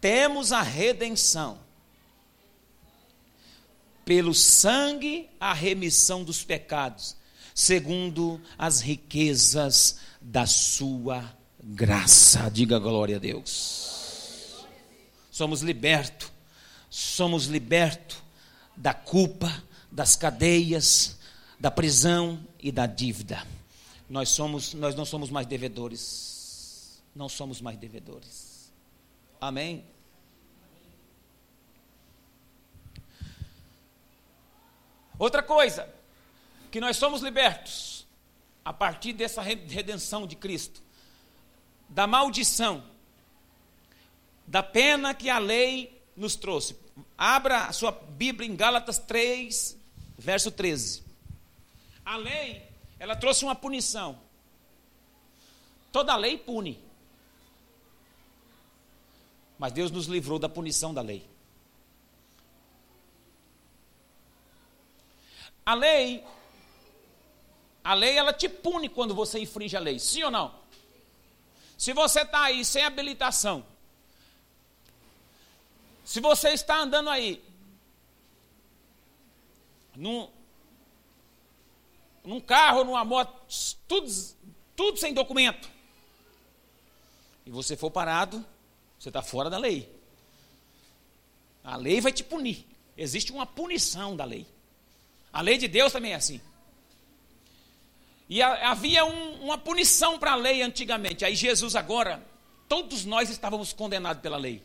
temos 0.00 0.52
a 0.52 0.62
redenção 0.62 1.58
pelo 4.10 4.34
sangue, 4.34 5.30
a 5.38 5.54
remissão 5.54 6.24
dos 6.24 6.42
pecados, 6.42 7.16
segundo 7.54 8.40
as 8.58 8.80
riquezas 8.80 9.98
da 10.20 10.46
sua 10.46 11.32
graça. 11.62 12.50
Diga 12.50 12.80
glória 12.80 13.14
a 13.14 13.18
Deus. 13.20 14.66
Somos 15.30 15.62
libertos, 15.62 16.28
somos 16.90 17.46
libertos 17.46 18.20
da 18.76 18.92
culpa, 18.92 19.62
das 19.92 20.16
cadeias, 20.16 21.16
da 21.60 21.70
prisão 21.70 22.44
e 22.58 22.72
da 22.72 22.86
dívida. 22.86 23.46
Nós 24.08 24.30
somos, 24.30 24.74
nós 24.74 24.96
não 24.96 25.04
somos 25.04 25.30
mais 25.30 25.46
devedores. 25.46 27.00
Não 27.14 27.28
somos 27.28 27.60
mais 27.60 27.78
devedores. 27.78 28.72
Amém. 29.40 29.84
Outra 35.20 35.40
coisa, 35.40 35.88
que 36.72 36.80
nós 36.80 36.96
somos 36.96 37.20
libertos 37.20 38.04
a 38.64 38.72
partir 38.72 39.12
dessa 39.12 39.40
redenção 39.40 40.26
de 40.26 40.34
Cristo 40.34 40.82
da 41.90 42.06
maldição, 42.06 42.82
da 44.46 44.62
pena 44.62 45.12
que 45.12 45.28
a 45.28 45.38
lei 45.38 46.00
nos 46.16 46.36
trouxe. 46.36 46.76
Abra 47.18 47.64
a 47.64 47.72
sua 47.72 47.90
Bíblia 47.90 48.48
em 48.48 48.54
Gálatas 48.54 48.98
3, 48.98 49.76
verso 50.16 50.50
13. 50.50 51.02
A 52.04 52.16
lei, 52.16 52.62
ela 52.98 53.16
trouxe 53.16 53.44
uma 53.44 53.56
punição. 53.56 54.18
Toda 55.90 56.16
lei 56.16 56.38
pune. 56.38 56.78
Mas 59.58 59.72
Deus 59.72 59.90
nos 59.90 60.06
livrou 60.06 60.38
da 60.38 60.48
punição 60.48 60.94
da 60.94 61.02
lei. 61.02 61.29
A 65.70 65.74
lei, 65.74 66.24
a 67.84 67.94
lei 67.94 68.18
ela 68.18 68.32
te 68.32 68.48
pune 68.48 68.88
quando 68.88 69.14
você 69.14 69.38
infringe 69.38 69.76
a 69.76 69.78
lei, 69.78 70.00
sim 70.00 70.24
ou 70.24 70.30
não? 70.30 70.52
Se 71.78 71.92
você 71.92 72.22
está 72.22 72.42
aí 72.42 72.64
sem 72.64 72.82
habilitação, 72.82 73.64
se 76.04 76.18
você 76.18 76.48
está 76.48 76.80
andando 76.80 77.08
aí 77.08 77.40
num, 79.94 80.28
num 82.24 82.40
carro, 82.40 82.82
numa 82.82 83.04
moto, 83.04 83.32
tudo, 83.86 84.10
tudo 84.74 84.98
sem 84.98 85.14
documento, 85.14 85.70
e 87.46 87.50
você 87.52 87.76
for 87.76 87.92
parado, 87.92 88.44
você 88.98 89.08
está 89.08 89.22
fora 89.22 89.48
da 89.48 89.56
lei. 89.56 89.88
A 91.62 91.76
lei 91.76 92.00
vai 92.00 92.12
te 92.12 92.24
punir. 92.24 92.66
Existe 92.96 93.30
uma 93.30 93.46
punição 93.46 94.16
da 94.16 94.24
lei. 94.24 94.48
A 95.32 95.40
lei 95.40 95.58
de 95.58 95.68
Deus 95.68 95.92
também 95.92 96.12
é 96.12 96.16
assim. 96.16 96.40
E 98.28 98.40
havia 98.42 99.04
um, 99.04 99.44
uma 99.44 99.58
punição 99.58 100.18
para 100.18 100.32
a 100.32 100.36
lei 100.36 100.62
antigamente. 100.62 101.24
Aí 101.24 101.34
Jesus 101.34 101.74
agora, 101.74 102.24
todos 102.68 103.04
nós 103.04 103.28
estávamos 103.28 103.72
condenados 103.72 104.22
pela 104.22 104.36
lei. 104.36 104.62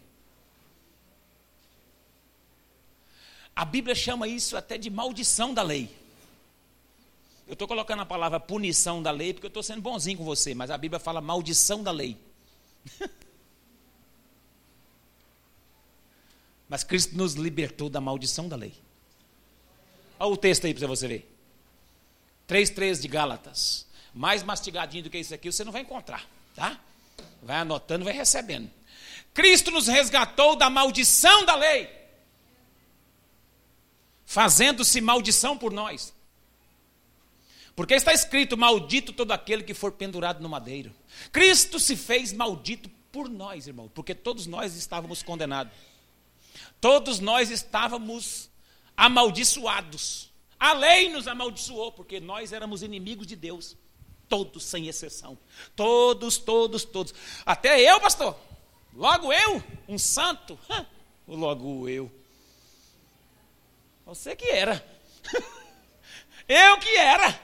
A 3.56 3.65
Bíblia 3.65 3.95
chama 3.95 4.28
isso 4.28 4.56
até 4.58 4.78
de 4.78 4.89
maldição 4.89 5.54
da 5.54 5.63
lei. 5.63 5.89
Eu 7.47 7.54
estou 7.54 7.67
colocando 7.67 8.01
a 8.01 8.06
palavra 8.06 8.39
punição 8.39 9.01
da 9.01 9.12
lei 9.12 9.34
porque 9.34 9.45
eu 9.45 9.49
estou 9.49 9.63
sendo 9.63 9.82
bonzinho 9.82 10.17
com 10.17 10.25
você, 10.25 10.54
mas 10.54 10.69
a 10.69 10.78
Bíblia 10.78 10.99
fala 10.99 11.21
maldição 11.21 11.82
da 11.82 11.89
lei. 11.91 12.17
mas 16.69 16.84
Cristo 16.84 17.15
nos 17.15 17.34
libertou 17.34 17.89
da 17.89 18.01
maldição 18.01 18.47
da 18.47 18.56
lei. 18.56 18.85
Olha 20.19 20.32
o 20.32 20.38
texto 20.38 20.65
aí 20.65 20.73
para 20.73 20.88
você 20.88 21.08
ver. 21.08 21.32
3,3 22.47 23.01
de 23.01 23.08
Gálatas. 23.08 23.86
Mais 24.13 24.43
mastigadinho 24.43 25.04
do 25.04 25.10
que 25.10 25.17
isso 25.17 25.34
aqui 25.34 25.51
você 25.51 25.63
não 25.63 25.71
vai 25.71 25.82
encontrar, 25.82 26.25
tá? 26.56 26.80
Vai 27.41 27.58
anotando, 27.58 28.06
vai 28.06 28.13
recebendo. 28.13 28.71
Cristo 29.34 29.69
nos 29.71 29.88
resgatou 29.88 30.56
da 30.56 30.69
maldição 30.69 31.43
da 31.43 31.56
lei, 31.56 31.89
fazendo-se 34.25 35.01
maldição 35.01 35.58
por 35.58 35.73
nós. 35.73 36.13
Porque 37.75 37.93
está 37.93 38.13
escrito: 38.13 38.56
Maldito 38.56 39.12
todo 39.12 39.34
aquele 39.34 39.63
que 39.63 39.73
for 39.73 39.91
pendurado 39.91 40.41
no 40.41 40.47
madeiro. 40.47 40.95
Cristo 41.32 41.78
se 41.80 41.97
fez 41.97 42.32
maldito 42.32 42.89
por 43.12 43.30
nós, 43.30 43.67
irmão, 43.67 43.91
porque 43.93 44.15
todos 44.15 44.47
nós 44.47 44.75
estávamos 44.75 45.21
condenados. 45.21 45.73
Todos 46.80 47.19
nós 47.19 47.51
estávamos 47.51 48.49
amaldiçoados. 48.95 50.31
A 50.60 50.73
lei 50.73 51.10
nos 51.10 51.27
amaldiçoou, 51.27 51.91
porque 51.91 52.19
nós 52.19 52.53
éramos 52.53 52.81
inimigos 52.81 53.27
de 53.27 53.36
Deus. 53.36 53.77
Todos, 54.27 54.63
sem 54.63 54.88
exceção. 54.88 55.38
Todos, 55.75 56.38
todos, 56.38 56.84
todos. 56.84 57.13
Até 57.45 57.79
eu, 57.81 57.99
pastor. 57.99 58.36
Logo 58.93 59.31
eu, 59.31 59.62
um 59.88 59.97
santo. 59.97 60.58
Logo 61.27 61.88
eu. 61.88 62.12
Você 64.05 64.36
que 64.36 64.45
era. 64.45 64.84
eu 66.47 66.79
que 66.79 66.95
era. 66.95 67.39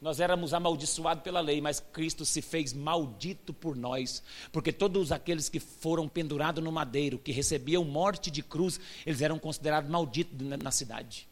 Nós 0.00 0.20
éramos 0.20 0.54
amaldiçoados 0.54 1.24
pela 1.24 1.40
lei, 1.40 1.60
mas 1.60 1.80
Cristo 1.92 2.24
se 2.24 2.40
fez 2.40 2.72
maldito 2.72 3.52
por 3.52 3.74
nós, 3.74 4.22
porque 4.52 4.72
todos 4.72 5.10
aqueles 5.10 5.48
que 5.48 5.58
foram 5.58 6.08
pendurados 6.08 6.62
no 6.62 6.70
madeiro, 6.70 7.18
que 7.18 7.32
recebiam 7.32 7.84
morte 7.84 8.30
de 8.30 8.40
cruz, 8.40 8.78
eles 9.04 9.22
eram 9.22 9.40
considerados 9.40 9.90
malditos 9.90 10.38
na 10.62 10.70
cidade. 10.70 11.28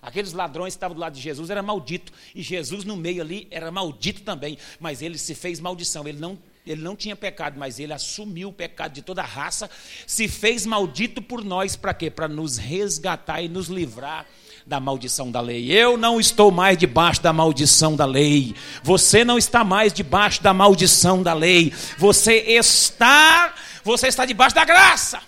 Aqueles 0.00 0.32
ladrões 0.32 0.72
que 0.72 0.76
estavam 0.76 0.94
do 0.94 1.00
lado 1.00 1.14
de 1.14 1.20
Jesus 1.20 1.50
era 1.50 1.62
maldito, 1.62 2.10
e 2.34 2.40
Jesus 2.40 2.84
no 2.84 2.96
meio 2.96 3.20
ali 3.20 3.46
era 3.50 3.70
maldito 3.70 4.22
também, 4.22 4.56
mas 4.80 5.02
ele 5.02 5.18
se 5.18 5.34
fez 5.34 5.60
maldição, 5.60 6.08
ele 6.08 6.18
não, 6.18 6.38
ele 6.64 6.80
não 6.80 6.96
tinha 6.96 7.16
pecado, 7.16 7.58
mas 7.58 7.78
ele 7.78 7.92
assumiu 7.92 8.48
o 8.48 8.52
pecado 8.52 8.92
de 8.94 9.02
toda 9.02 9.20
a 9.20 9.26
raça, 9.26 9.68
se 10.06 10.26
fez 10.26 10.64
maldito 10.64 11.20
por 11.20 11.44
nós, 11.44 11.76
para 11.76 11.92
quê? 11.92 12.10
Para 12.10 12.28
nos 12.28 12.56
resgatar 12.56 13.42
e 13.42 13.48
nos 13.48 13.66
livrar 13.66 14.26
da 14.68 14.78
maldição 14.78 15.30
da 15.30 15.40
lei. 15.40 15.72
Eu 15.72 15.96
não 15.96 16.20
estou 16.20 16.50
mais 16.50 16.76
debaixo 16.76 17.22
da 17.22 17.32
maldição 17.32 17.96
da 17.96 18.04
lei. 18.04 18.54
Você 18.82 19.24
não 19.24 19.38
está 19.38 19.64
mais 19.64 19.94
debaixo 19.94 20.42
da 20.42 20.52
maldição 20.52 21.22
da 21.22 21.32
lei. 21.32 21.72
Você 21.96 22.36
está, 22.36 23.54
você 23.82 24.08
está 24.08 24.26
debaixo 24.26 24.54
da 24.54 24.66
graça. 24.66 25.22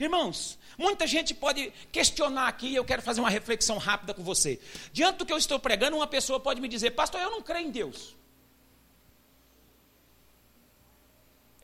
Irmãos, 0.00 0.58
muita 0.76 1.06
gente 1.06 1.32
pode 1.32 1.72
questionar 1.92 2.48
aqui, 2.48 2.74
eu 2.74 2.84
quero 2.84 3.00
fazer 3.00 3.20
uma 3.20 3.30
reflexão 3.30 3.78
rápida 3.78 4.12
com 4.12 4.24
você. 4.24 4.60
Diante 4.92 5.18
do 5.18 5.24
que 5.24 5.32
eu 5.32 5.38
estou 5.38 5.60
pregando, 5.60 5.96
uma 5.96 6.06
pessoa 6.08 6.40
pode 6.40 6.60
me 6.60 6.66
dizer, 6.66 6.90
pastor, 6.90 7.20
eu 7.20 7.30
não 7.30 7.40
creio 7.40 7.68
em 7.68 7.70
Deus. 7.70 8.16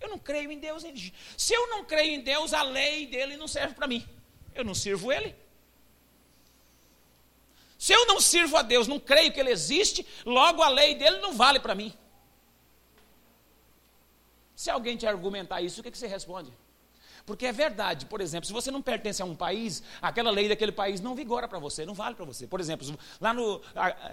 Eu 0.01 0.09
não 0.09 0.19
creio 0.19 0.51
em 0.51 0.59
Deus. 0.59 0.83
Se 1.37 1.53
eu 1.53 1.69
não 1.69 1.85
creio 1.85 2.15
em 2.15 2.21
Deus, 2.21 2.53
a 2.55 2.63
lei 2.63 3.07
dele 3.07 3.37
não 3.37 3.47
serve 3.47 3.75
para 3.75 3.87
mim. 3.87 4.07
Eu 4.55 4.65
não 4.65 4.75
sirvo 4.75 5.13
ele. 5.13 5.35
Se 7.79 7.93
eu 7.93 8.07
não 8.07 8.21
sirvo 8.21 8.57
a 8.57 8.63
Deus, 8.63 8.87
não 8.87 9.01
creio 9.01 9.33
que 9.33 9.41
ele 9.41 9.51
existe, 9.51 10.07
logo 10.25 10.63
a 10.63 10.69
lei 10.69 10.95
dele 10.95 11.19
não 11.19 11.33
vale 11.35 11.59
para 11.59 11.75
mim. 11.75 11.95
Se 14.55 14.69
alguém 14.69 14.97
te 14.99 15.07
argumentar 15.07 15.63
isso, 15.63 15.81
o 15.81 15.83
que, 15.83 15.91
que 15.91 15.97
você 15.97 16.07
responde? 16.07 16.53
Porque 17.31 17.47
é 17.47 17.53
verdade, 17.53 18.07
por 18.07 18.21
exemplo, 18.21 18.45
se 18.45 18.53
você 18.53 18.73
não 18.73 18.83
pertence 18.83 19.23
a 19.23 19.25
um 19.25 19.37
país, 19.37 19.85
aquela 20.03 20.33
lei 20.33 20.49
daquele 20.49 20.73
país 20.73 21.01
não 21.01 21.14
vigora 21.14 21.47
para 21.47 21.61
você, 21.61 21.87
não 21.87 21.95
vale 21.95 22.16
para 22.16 22.25
você. 22.25 22.45
Por 22.45 22.59
exemplo, 22.59 22.99
lá 23.21 23.33
no, 23.33 23.62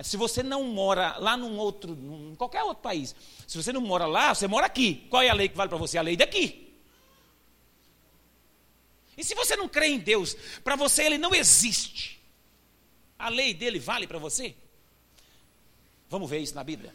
se 0.03 0.15
você 0.15 0.43
não 0.43 0.65
mora 0.65 1.17
lá 1.17 1.35
num 1.35 1.57
outro, 1.57 1.97
qualquer 2.37 2.61
outro 2.61 2.83
país, 2.83 3.15
se 3.47 3.57
você 3.57 3.73
não 3.73 3.81
mora 3.81 4.05
lá, 4.05 4.35
você 4.35 4.47
mora 4.47 4.67
aqui. 4.67 5.07
Qual 5.09 5.23
é 5.23 5.29
a 5.29 5.33
lei 5.33 5.49
que 5.49 5.57
vale 5.57 5.67
para 5.67 5.79
você? 5.79 5.97
A 5.97 6.03
lei 6.03 6.15
daqui. 6.15 6.71
E 9.17 9.23
se 9.23 9.33
você 9.33 9.55
não 9.55 9.67
crê 9.67 9.87
em 9.87 9.97
Deus, 9.97 10.37
para 10.63 10.75
você 10.75 11.01
ele 11.01 11.17
não 11.17 11.33
existe. 11.33 12.21
A 13.17 13.29
lei 13.29 13.51
dele 13.51 13.79
vale 13.79 14.05
para 14.05 14.19
você? 14.19 14.53
Vamos 16.07 16.29
ver 16.29 16.37
isso 16.37 16.53
na 16.53 16.63
Bíblia. 16.63 16.93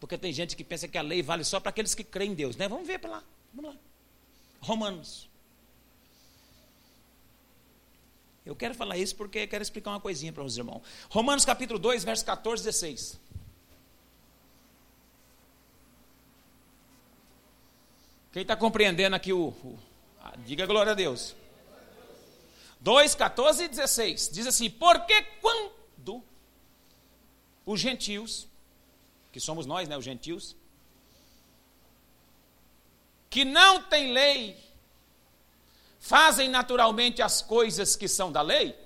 Porque 0.00 0.16
tem 0.16 0.32
gente 0.32 0.56
que 0.56 0.64
pensa 0.64 0.88
que 0.88 0.96
a 0.96 1.02
lei 1.02 1.22
vale 1.22 1.44
só 1.44 1.60
para 1.60 1.68
aqueles 1.68 1.94
que 1.94 2.02
creem 2.02 2.32
em 2.32 2.34
Deus, 2.34 2.56
né? 2.56 2.66
Vamos 2.68 2.86
ver 2.86 2.98
para 3.00 3.10
lá. 3.10 3.24
Vamos 3.52 3.74
lá. 3.74 3.89
Romanos. 4.60 5.28
Eu 8.44 8.56
quero 8.56 8.74
falar 8.74 8.96
isso 8.96 9.14
porque 9.16 9.46
quero 9.46 9.62
explicar 9.62 9.90
uma 9.90 10.00
coisinha 10.00 10.32
para 10.32 10.42
os 10.42 10.56
irmãos. 10.56 10.82
Romanos 11.08 11.44
capítulo 11.44 11.78
2, 11.78 12.04
verso 12.04 12.24
14 12.24 12.62
e 12.62 12.66
16. 12.66 13.20
Quem 18.32 18.42
está 18.42 18.56
compreendendo 18.56 19.16
aqui 19.16 19.32
o, 19.32 19.48
o 19.48 19.78
diga 20.44 20.66
glória 20.66 20.92
a 20.92 20.94
Deus. 20.94 21.34
2, 22.80 23.14
14 23.14 23.64
e 23.64 23.68
16. 23.68 24.30
Diz 24.32 24.46
assim: 24.46 24.70
Porque 24.70 25.22
quando 25.40 26.22
os 27.66 27.80
gentios, 27.80 28.48
que 29.32 29.40
somos 29.40 29.66
nós, 29.66 29.88
né, 29.88 29.96
os 29.96 30.04
gentios, 30.04 30.56
que 33.30 33.44
não 33.44 33.84
têm 33.84 34.12
lei, 34.12 34.58
fazem 36.00 36.48
naturalmente 36.48 37.22
as 37.22 37.40
coisas 37.40 37.94
que 37.94 38.08
são 38.08 38.32
da 38.32 38.42
lei, 38.42 38.76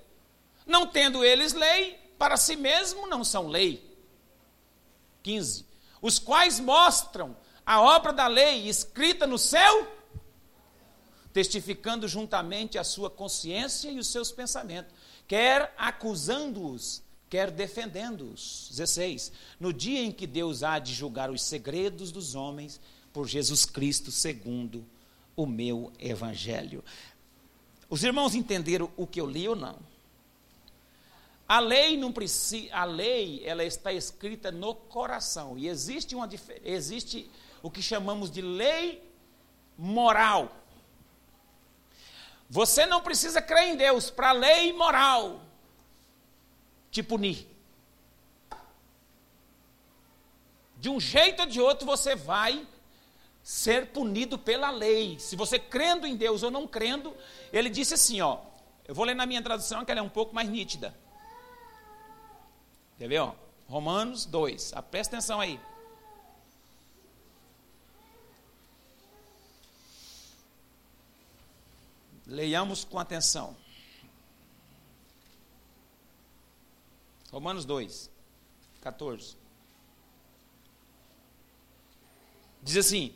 não 0.66 0.86
tendo 0.86 1.24
eles 1.24 1.54
lei, 1.54 1.98
para 2.18 2.36
si 2.36 2.54
mesmo 2.54 3.06
não 3.06 3.24
são 3.24 3.48
lei. 3.48 3.82
15. 5.22 5.66
Os 6.02 6.18
quais 6.18 6.60
mostram 6.60 7.34
a 7.64 7.80
obra 7.80 8.12
da 8.12 8.26
lei 8.26 8.68
escrita 8.68 9.26
no 9.26 9.38
céu, 9.38 9.90
testificando 11.32 12.06
juntamente 12.06 12.78
a 12.78 12.84
sua 12.84 13.08
consciência 13.08 13.90
e 13.90 13.98
os 13.98 14.08
seus 14.08 14.30
pensamentos, 14.30 14.94
quer 15.26 15.74
acusando-os 15.78 17.02
quer 17.34 17.50
defendendo-os. 17.50 18.68
16. 18.70 19.32
No 19.58 19.72
dia 19.72 20.00
em 20.00 20.12
que 20.12 20.24
Deus 20.24 20.62
há 20.62 20.78
de 20.78 20.94
julgar 20.94 21.32
os 21.32 21.42
segredos 21.42 22.12
dos 22.12 22.36
homens 22.36 22.80
por 23.14 23.28
Jesus 23.28 23.64
Cristo, 23.64 24.10
segundo 24.10 24.84
o 25.36 25.46
meu 25.46 25.92
evangelho. 26.00 26.84
Os 27.88 28.02
irmãos 28.02 28.34
entenderam 28.34 28.90
o 28.96 29.06
que 29.06 29.20
eu 29.20 29.26
li 29.26 29.48
ou 29.48 29.54
não? 29.54 29.78
A 31.48 31.60
lei 31.60 31.96
não 31.96 32.12
precisa, 32.12 32.74
a 32.74 32.84
lei 32.84 33.40
ela 33.46 33.62
está 33.64 33.92
escrita 33.92 34.50
no 34.50 34.74
coração 34.74 35.56
e 35.56 35.68
existe 35.68 36.14
uma 36.16 36.28
existe 36.64 37.30
o 37.62 37.70
que 37.70 37.80
chamamos 37.80 38.30
de 38.30 38.42
lei 38.42 39.00
moral. 39.78 40.50
Você 42.50 42.84
não 42.84 43.00
precisa 43.00 43.40
crer 43.40 43.68
em 43.68 43.76
Deus 43.76 44.10
para 44.10 44.32
lei 44.32 44.72
moral 44.72 45.40
te 46.90 47.02
punir. 47.02 47.46
De 50.78 50.88
um 50.88 50.98
jeito 50.98 51.42
ou 51.42 51.46
de 51.46 51.60
outro 51.60 51.86
você 51.86 52.16
vai 52.16 52.66
ser 53.44 53.88
punido 53.88 54.38
pela 54.38 54.70
lei. 54.70 55.18
Se 55.20 55.36
você 55.36 55.58
crendo 55.58 56.06
em 56.06 56.16
Deus 56.16 56.42
ou 56.42 56.50
não 56.50 56.66
crendo, 56.66 57.14
ele 57.52 57.68
disse 57.68 57.92
assim, 57.92 58.22
ó. 58.22 58.40
Eu 58.86 58.94
vou 58.94 59.04
ler 59.04 59.14
na 59.14 59.26
minha 59.26 59.42
tradução 59.42 59.84
que 59.84 59.90
ela 59.90 60.00
é 60.00 60.02
um 60.02 60.08
pouco 60.08 60.34
mais 60.34 60.48
nítida. 60.48 60.96
Quer 62.98 63.08
ver, 63.08 63.18
ó? 63.18 63.34
Romanos 63.68 64.24
2. 64.24 64.72
Ah, 64.74 64.82
presta 64.82 65.16
atenção 65.16 65.40
aí. 65.40 65.60
Leiamos 72.26 72.84
com 72.84 72.98
atenção. 72.98 73.54
Romanos 77.30 77.66
2, 77.66 78.10
14. 78.80 79.36
Diz 82.62 82.76
assim: 82.78 83.14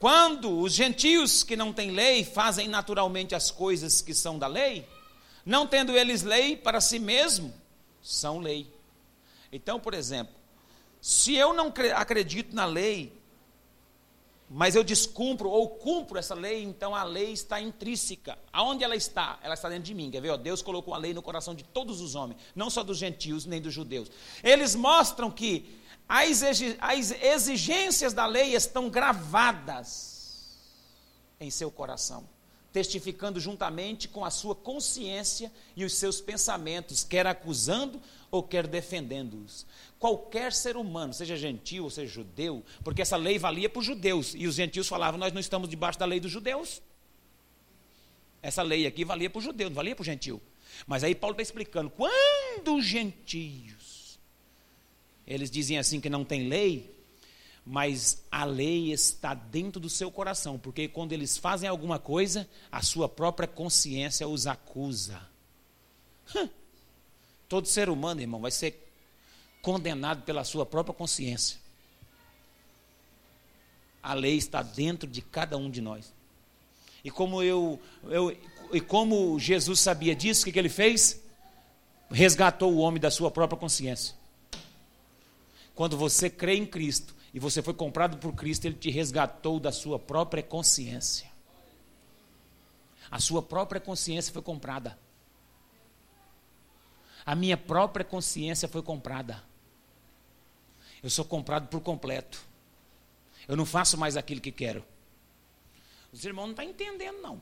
Quando 0.00 0.58
os 0.58 0.72
gentios 0.72 1.42
que 1.44 1.54
não 1.54 1.74
têm 1.74 1.90
lei 1.90 2.24
fazem 2.24 2.66
naturalmente 2.66 3.34
as 3.34 3.50
coisas 3.50 4.00
que 4.00 4.14
são 4.14 4.38
da 4.38 4.46
lei, 4.46 4.88
não 5.44 5.66
tendo 5.66 5.94
eles 5.94 6.22
lei 6.22 6.56
para 6.56 6.80
si 6.80 6.98
mesmo, 6.98 7.52
são 8.00 8.38
lei. 8.38 8.66
Então, 9.52 9.78
por 9.78 9.92
exemplo, 9.92 10.34
se 11.02 11.34
eu 11.34 11.52
não 11.52 11.70
acredito 11.94 12.56
na 12.56 12.64
lei, 12.64 13.12
mas 14.48 14.74
eu 14.74 14.82
descumpro 14.82 15.50
ou 15.50 15.68
cumpro 15.68 16.18
essa 16.18 16.34
lei, 16.34 16.62
então 16.62 16.94
a 16.96 17.04
lei 17.04 17.32
está 17.32 17.60
intrínseca. 17.60 18.38
Aonde 18.50 18.82
ela 18.82 18.96
está? 18.96 19.38
Ela 19.42 19.52
está 19.52 19.68
dentro 19.68 19.84
de 19.84 19.92
mim. 19.94 20.10
Quer 20.10 20.22
ver? 20.22 20.36
Deus 20.38 20.62
colocou 20.62 20.94
a 20.94 20.98
lei 20.98 21.12
no 21.12 21.20
coração 21.20 21.54
de 21.54 21.62
todos 21.62 22.00
os 22.00 22.14
homens, 22.14 22.40
não 22.54 22.70
só 22.70 22.82
dos 22.82 22.96
gentios 22.96 23.44
nem 23.44 23.60
dos 23.60 23.74
judeus. 23.74 24.10
Eles 24.42 24.74
mostram 24.74 25.30
que 25.30 25.78
as 26.10 27.12
exigências 27.22 28.12
da 28.12 28.26
lei 28.26 28.54
estão 28.54 28.90
gravadas 28.90 30.58
em 31.38 31.50
seu 31.50 31.70
coração, 31.70 32.28
testificando 32.72 33.38
juntamente 33.38 34.08
com 34.08 34.24
a 34.24 34.30
sua 34.30 34.54
consciência 34.54 35.52
e 35.76 35.84
os 35.84 35.94
seus 35.94 36.20
pensamentos, 36.20 37.04
quer 37.04 37.26
acusando 37.26 38.00
ou 38.30 38.42
quer 38.42 38.66
defendendo-os 38.66 39.66
qualquer 40.00 40.52
ser 40.54 40.78
humano, 40.78 41.12
seja 41.12 41.36
gentil 41.36 41.84
ou 41.84 41.90
seja 41.90 42.10
judeu, 42.10 42.64
porque 42.82 43.02
essa 43.02 43.16
lei 43.16 43.38
valia 43.38 43.68
para 43.68 43.80
os 43.80 43.84
judeus, 43.84 44.34
e 44.34 44.46
os 44.46 44.54
gentios 44.54 44.88
falavam, 44.88 45.20
nós 45.20 45.32
não 45.32 45.40
estamos 45.40 45.68
debaixo 45.68 45.98
da 45.98 46.06
lei 46.06 46.18
dos 46.18 46.32
judeus. 46.32 46.80
Essa 48.40 48.62
lei 48.62 48.86
aqui 48.86 49.04
valia 49.04 49.28
para 49.28 49.38
o 49.38 49.42
judeu, 49.42 49.68
não 49.68 49.76
valia 49.76 49.94
para 49.94 50.02
o 50.02 50.06
gentil. 50.06 50.40
Mas 50.86 51.04
aí 51.04 51.14
Paulo 51.14 51.34
está 51.34 51.42
explicando, 51.42 51.90
quando 51.90 52.76
os 52.76 52.84
gentios, 52.86 53.79
eles 55.30 55.48
dizem 55.48 55.78
assim 55.78 56.00
que 56.00 56.10
não 56.10 56.24
tem 56.24 56.48
lei, 56.48 56.92
mas 57.64 58.24
a 58.32 58.44
lei 58.44 58.90
está 58.90 59.32
dentro 59.32 59.80
do 59.80 59.88
seu 59.88 60.10
coração, 60.10 60.58
porque 60.58 60.88
quando 60.88 61.12
eles 61.12 61.38
fazem 61.38 61.68
alguma 61.68 62.00
coisa, 62.00 62.48
a 62.70 62.82
sua 62.82 63.08
própria 63.08 63.46
consciência 63.46 64.26
os 64.26 64.48
acusa. 64.48 65.22
Todo 67.48 67.68
ser 67.68 67.88
humano, 67.88 68.20
irmão, 68.20 68.40
vai 68.40 68.50
ser 68.50 68.90
condenado 69.62 70.22
pela 70.22 70.42
sua 70.42 70.66
própria 70.66 70.92
consciência. 70.94 71.58
A 74.02 74.14
lei 74.14 74.36
está 74.36 74.62
dentro 74.62 75.08
de 75.08 75.22
cada 75.22 75.56
um 75.56 75.70
de 75.70 75.80
nós. 75.80 76.12
E 77.04 77.10
como 77.10 77.40
eu, 77.40 77.80
eu 78.04 78.36
e 78.72 78.80
como 78.80 79.38
Jesus 79.38 79.78
sabia 79.78 80.14
disso, 80.14 80.42
o 80.42 80.44
que, 80.46 80.52
que 80.52 80.58
ele 80.58 80.68
fez? 80.68 81.22
Resgatou 82.10 82.72
o 82.72 82.78
homem 82.78 83.00
da 83.00 83.12
sua 83.12 83.30
própria 83.30 83.58
consciência. 83.58 84.18
Quando 85.80 85.96
você 85.96 86.28
crê 86.28 86.56
em 86.56 86.66
Cristo 86.66 87.16
e 87.32 87.40
você 87.40 87.62
foi 87.62 87.72
comprado 87.72 88.18
por 88.18 88.34
Cristo, 88.34 88.66
ele 88.66 88.74
te 88.74 88.90
resgatou 88.90 89.58
da 89.58 89.72
sua 89.72 89.98
própria 89.98 90.42
consciência. 90.42 91.26
A 93.10 93.18
sua 93.18 93.42
própria 93.42 93.80
consciência 93.80 94.30
foi 94.30 94.42
comprada. 94.42 94.98
A 97.24 97.34
minha 97.34 97.56
própria 97.56 98.04
consciência 98.04 98.68
foi 98.68 98.82
comprada. 98.82 99.42
Eu 101.02 101.08
sou 101.08 101.24
comprado 101.24 101.68
por 101.68 101.80
completo. 101.80 102.44
Eu 103.48 103.56
não 103.56 103.64
faço 103.64 103.96
mais 103.96 104.18
aquilo 104.18 104.42
que 104.42 104.52
quero. 104.52 104.84
Os 106.12 106.22
irmãos 106.26 106.44
não 106.44 106.50
estão 106.50 106.66
tá 106.66 106.70
entendendo, 106.70 107.22
não. 107.22 107.40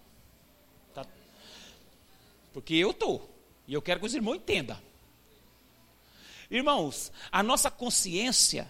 Tá? 0.94 1.04
Porque 2.52 2.74
eu 2.74 2.92
estou. 2.92 3.28
E 3.66 3.74
eu 3.74 3.82
quero 3.82 3.98
que 3.98 4.06
os 4.06 4.14
irmãos 4.14 4.36
entendam. 4.36 4.78
Irmãos, 6.50 7.12
a 7.30 7.42
nossa 7.42 7.70
consciência 7.70 8.68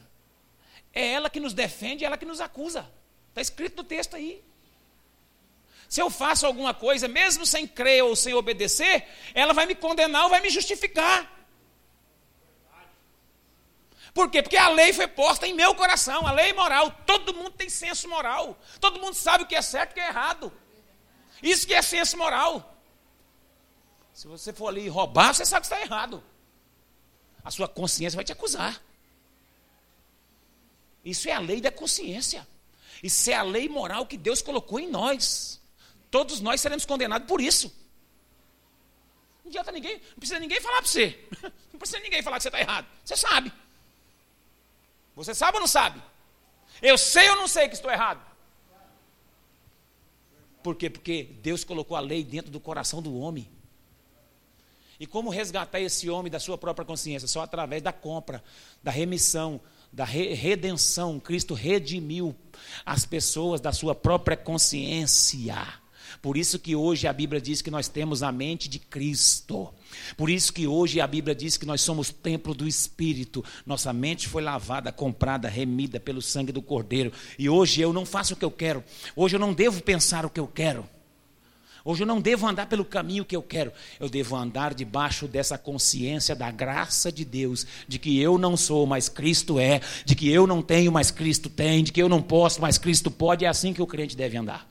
é 0.93 1.13
ela 1.13 1.31
que 1.31 1.39
nos 1.39 1.55
defende, 1.55 2.05
é 2.05 2.07
ela 2.07 2.19
que 2.19 2.27
nos 2.27 2.41
acusa. 2.41 2.91
Está 3.29 3.41
escrito 3.41 3.77
no 3.77 3.85
texto 3.85 4.17
aí. 4.17 4.45
Se 5.89 6.03
eu 6.03 6.11
faço 6.11 6.45
alguma 6.45 6.75
coisa, 6.75 7.09
mesmo 7.09 7.47
sem 7.47 7.67
crer 7.67 8.05
ou 8.05 8.15
sem 8.15 8.35
obedecer, 8.35 9.07
ela 9.33 9.55
vai 9.55 9.65
me 9.65 9.75
condenar 9.75 10.25
ou 10.25 10.31
vai 10.31 10.41
me 10.41 10.51
justificar. 10.51 11.39
Por 14.13 14.31
quê? 14.31 14.43
Porque 14.43 14.57
a 14.57 14.69
lei 14.69 14.93
foi 14.93 15.07
posta 15.07 15.47
em 15.47 15.55
meu 15.55 15.75
coração, 15.75 16.27
a 16.27 16.33
lei 16.33 16.53
moral. 16.53 16.91
Todo 17.07 17.33
mundo 17.33 17.53
tem 17.53 17.71
senso 17.71 18.09
moral. 18.09 18.59
Todo 18.81 19.01
mundo 19.01 19.15
sabe 19.15 19.45
o 19.45 19.47
que 19.47 19.55
é 19.55 19.63
certo 19.63 19.91
e 19.91 19.93
o 19.93 19.95
que 19.95 20.01
é 20.01 20.09
errado. 20.09 20.53
Isso 21.43 21.67
que 21.67 21.73
é 21.73 21.81
senso 21.81 22.17
moral. 22.17 22.77
Se 24.13 24.27
você 24.27 24.53
for 24.53 24.69
ali 24.69 24.89
roubar, 24.89 25.33
você 25.33 25.47
sabe 25.47 25.67
que 25.67 25.73
está 25.73 25.81
errado. 25.81 26.23
A 27.45 27.51
sua 27.51 27.69
consciência 27.69 28.17
vai 28.17 28.25
te 28.25 28.33
acusar. 28.33 28.83
Isso 31.05 31.29
é 31.29 31.33
a 31.33 31.39
lei 31.39 31.61
da 31.61 31.71
consciência. 31.71 32.47
Isso 33.03 33.31
é 33.31 33.35
a 33.35 33.43
lei 33.43 33.69
moral 33.69 34.07
que 34.07 34.17
Deus 34.17 34.43
colocou 34.43 34.79
em 34.81 34.89
nós. 34.89 35.61
Todos 36.11 36.41
nós 36.41 36.61
seremos 36.61 36.85
condenados 36.85 37.29
por 37.29 37.41
isso. 37.41 37.75
Não 39.45 39.51
adianta 39.51 39.73
ninguém, 39.73 39.95
não 39.99 40.19
precisa 40.19 40.41
ninguém 40.41 40.61
falar 40.61 40.79
para 40.79 40.87
você. 40.87 41.19
Não 41.73 41.79
precisa 41.79 42.01
ninguém 42.01 42.23
falar 42.23 42.39
que 42.39 42.43
você 42.43 42.49
está 42.49 42.61
errado. 42.61 42.89
Você 43.05 43.17
sabe. 43.17 43.53
Você 45.15 45.33
sabe 45.33 45.59
ou 45.59 45.61
não 45.61 45.69
sabe? 45.69 46.03
Eu 46.83 46.99
sei 46.99 47.31
ou 47.31 47.37
não 47.37 47.47
sei 47.47 47.69
que 47.69 47.75
estou 47.75 47.89
errado? 47.89 48.21
Por 50.61 50.75
quê? 50.75 50.91
Porque 50.91 51.23
Deus 51.41 51.63
colocou 51.63 51.97
a 51.97 52.01
lei 52.01 52.25
dentro 52.25 52.51
do 52.51 52.59
coração 52.59 53.01
do 53.01 53.17
homem. 53.17 53.49
E 55.01 55.07
como 55.07 55.31
resgatar 55.31 55.81
esse 55.81 56.11
homem 56.11 56.31
da 56.31 56.41
sua 56.41 56.59
própria 56.59 56.85
consciência? 56.85 57.29
Só 57.29 57.41
através 57.43 57.83
da 57.83 57.93
compra, 57.93 58.43
da 58.83 58.91
remissão, 58.91 59.61
da 59.93 60.05
re 60.05 60.35
redenção. 60.35 61.21
Cristo 61.21 61.55
redimiu 61.55 62.35
as 62.85 63.07
pessoas 63.07 63.61
da 63.61 63.73
sua 63.73 63.95
própria 63.95 64.37
consciência. 64.37 65.57
Por 66.21 66.37
isso 66.37 66.59
que 66.59 66.75
hoje 66.75 67.07
a 67.07 67.13
Bíblia 67.13 67.41
diz 67.41 67.63
que 67.63 67.71
nós 67.71 67.87
temos 67.87 68.23
a 68.23 68.33
mente 68.33 68.69
de 68.69 68.79
Cristo. 68.79 69.73
Por 70.17 70.29
isso 70.29 70.53
que 70.53 70.67
hoje 70.67 71.01
a 71.01 71.07
Bíblia 71.07 71.35
diz 71.35 71.57
que 71.57 71.67
nós 71.67 71.81
somos 71.81 72.11
templo 72.11 72.55
do 72.55 72.67
Espírito. 72.67 73.45
Nossa 73.65 73.93
mente 73.93 74.27
foi 74.27 74.43
lavada, 74.43 74.91
comprada, 74.91 75.49
remida 75.49 76.01
pelo 76.01 76.21
sangue 76.21 76.51
do 76.51 76.63
Cordeiro. 76.63 77.13
E 77.39 77.49
hoje 77.49 77.81
eu 77.81 77.93
não 77.93 78.05
faço 78.05 78.35
o 78.35 78.37
que 78.37 78.45
eu 78.45 78.51
quero. 78.51 78.83
Hoje 79.15 79.37
eu 79.37 79.41
não 79.41 79.53
devo 79.53 79.83
pensar 79.83 80.27
o 80.27 80.31
que 80.31 80.41
eu 80.41 80.49
quero. 80.49 80.89
Hoje 81.85 82.03
eu 82.03 82.07
não 82.07 82.21
devo 82.21 82.47
andar 82.47 82.67
pelo 82.67 82.85
caminho 82.85 83.25
que 83.25 83.37
eu 83.37 83.43
quero, 83.43 83.73
eu 83.99 84.09
devo 84.09 84.37
andar 84.37 84.75
debaixo 84.75 85.27
dessa 85.27 85.57
consciência 85.57 86.35
da 86.35 86.51
graça 86.51 87.11
de 87.11 87.25
Deus, 87.25 87.67
de 87.87 87.99
que 87.99 88.21
eu 88.21 88.37
não 88.37 88.57
sou, 88.57 88.87
mas 88.87 89.09
Cristo 89.09 89.59
é, 89.59 89.81
de 90.05 90.15
que 90.15 90.31
eu 90.31 90.47
não 90.47 90.63
tenho, 90.63 90.91
mas 90.91 91.11
Cristo 91.11 91.49
tem, 91.49 91.85
de 91.85 91.93
que 91.93 92.03
eu 92.03 92.09
não 92.09 92.21
posso, 92.23 92.61
mas 92.61 92.79
Cristo 92.79 93.11
pode, 93.11 93.45
é 93.45 93.49
assim 93.49 93.73
que 93.73 93.83
o 93.83 93.87
crente 93.87 94.17
deve 94.17 94.37
andar. 94.37 94.69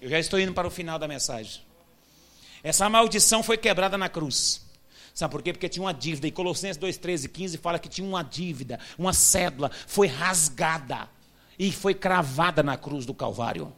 Eu 0.00 0.10
já 0.10 0.18
estou 0.18 0.38
indo 0.38 0.52
para 0.52 0.68
o 0.68 0.70
final 0.70 0.98
da 0.98 1.08
mensagem. 1.08 1.62
Essa 2.62 2.88
maldição 2.88 3.42
foi 3.42 3.56
quebrada 3.56 3.96
na 3.96 4.08
cruz. 4.08 4.64
Sabe 5.14 5.30
por 5.30 5.42
quê? 5.42 5.52
Porque 5.52 5.68
tinha 5.68 5.84
uma 5.84 5.94
dívida. 5.94 6.26
E 6.26 6.32
Colossenses 6.32 6.76
2, 6.76 6.96
13 6.96 7.26
e 7.26 7.28
15 7.28 7.58
fala 7.58 7.78
que 7.78 7.88
tinha 7.88 8.06
uma 8.06 8.22
dívida, 8.22 8.80
uma 8.98 9.12
cédula, 9.12 9.70
foi 9.86 10.08
rasgada 10.08 11.08
e 11.58 11.70
foi 11.70 11.94
cravada 11.94 12.62
na 12.62 12.76
cruz 12.76 13.06
do 13.06 13.14
Calvário. 13.14 13.72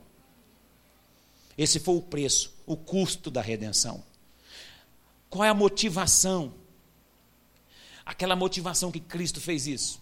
Esse 1.56 1.80
foi 1.80 1.96
o 1.96 2.02
preço, 2.02 2.54
o 2.66 2.76
custo 2.76 3.30
da 3.30 3.40
redenção. 3.40 4.04
Qual 5.30 5.44
é 5.44 5.48
a 5.48 5.54
motivação? 5.54 6.54
Aquela 8.04 8.36
motivação 8.36 8.92
que 8.92 9.00
Cristo 9.00 9.40
fez 9.40 9.66
isso. 9.66 10.00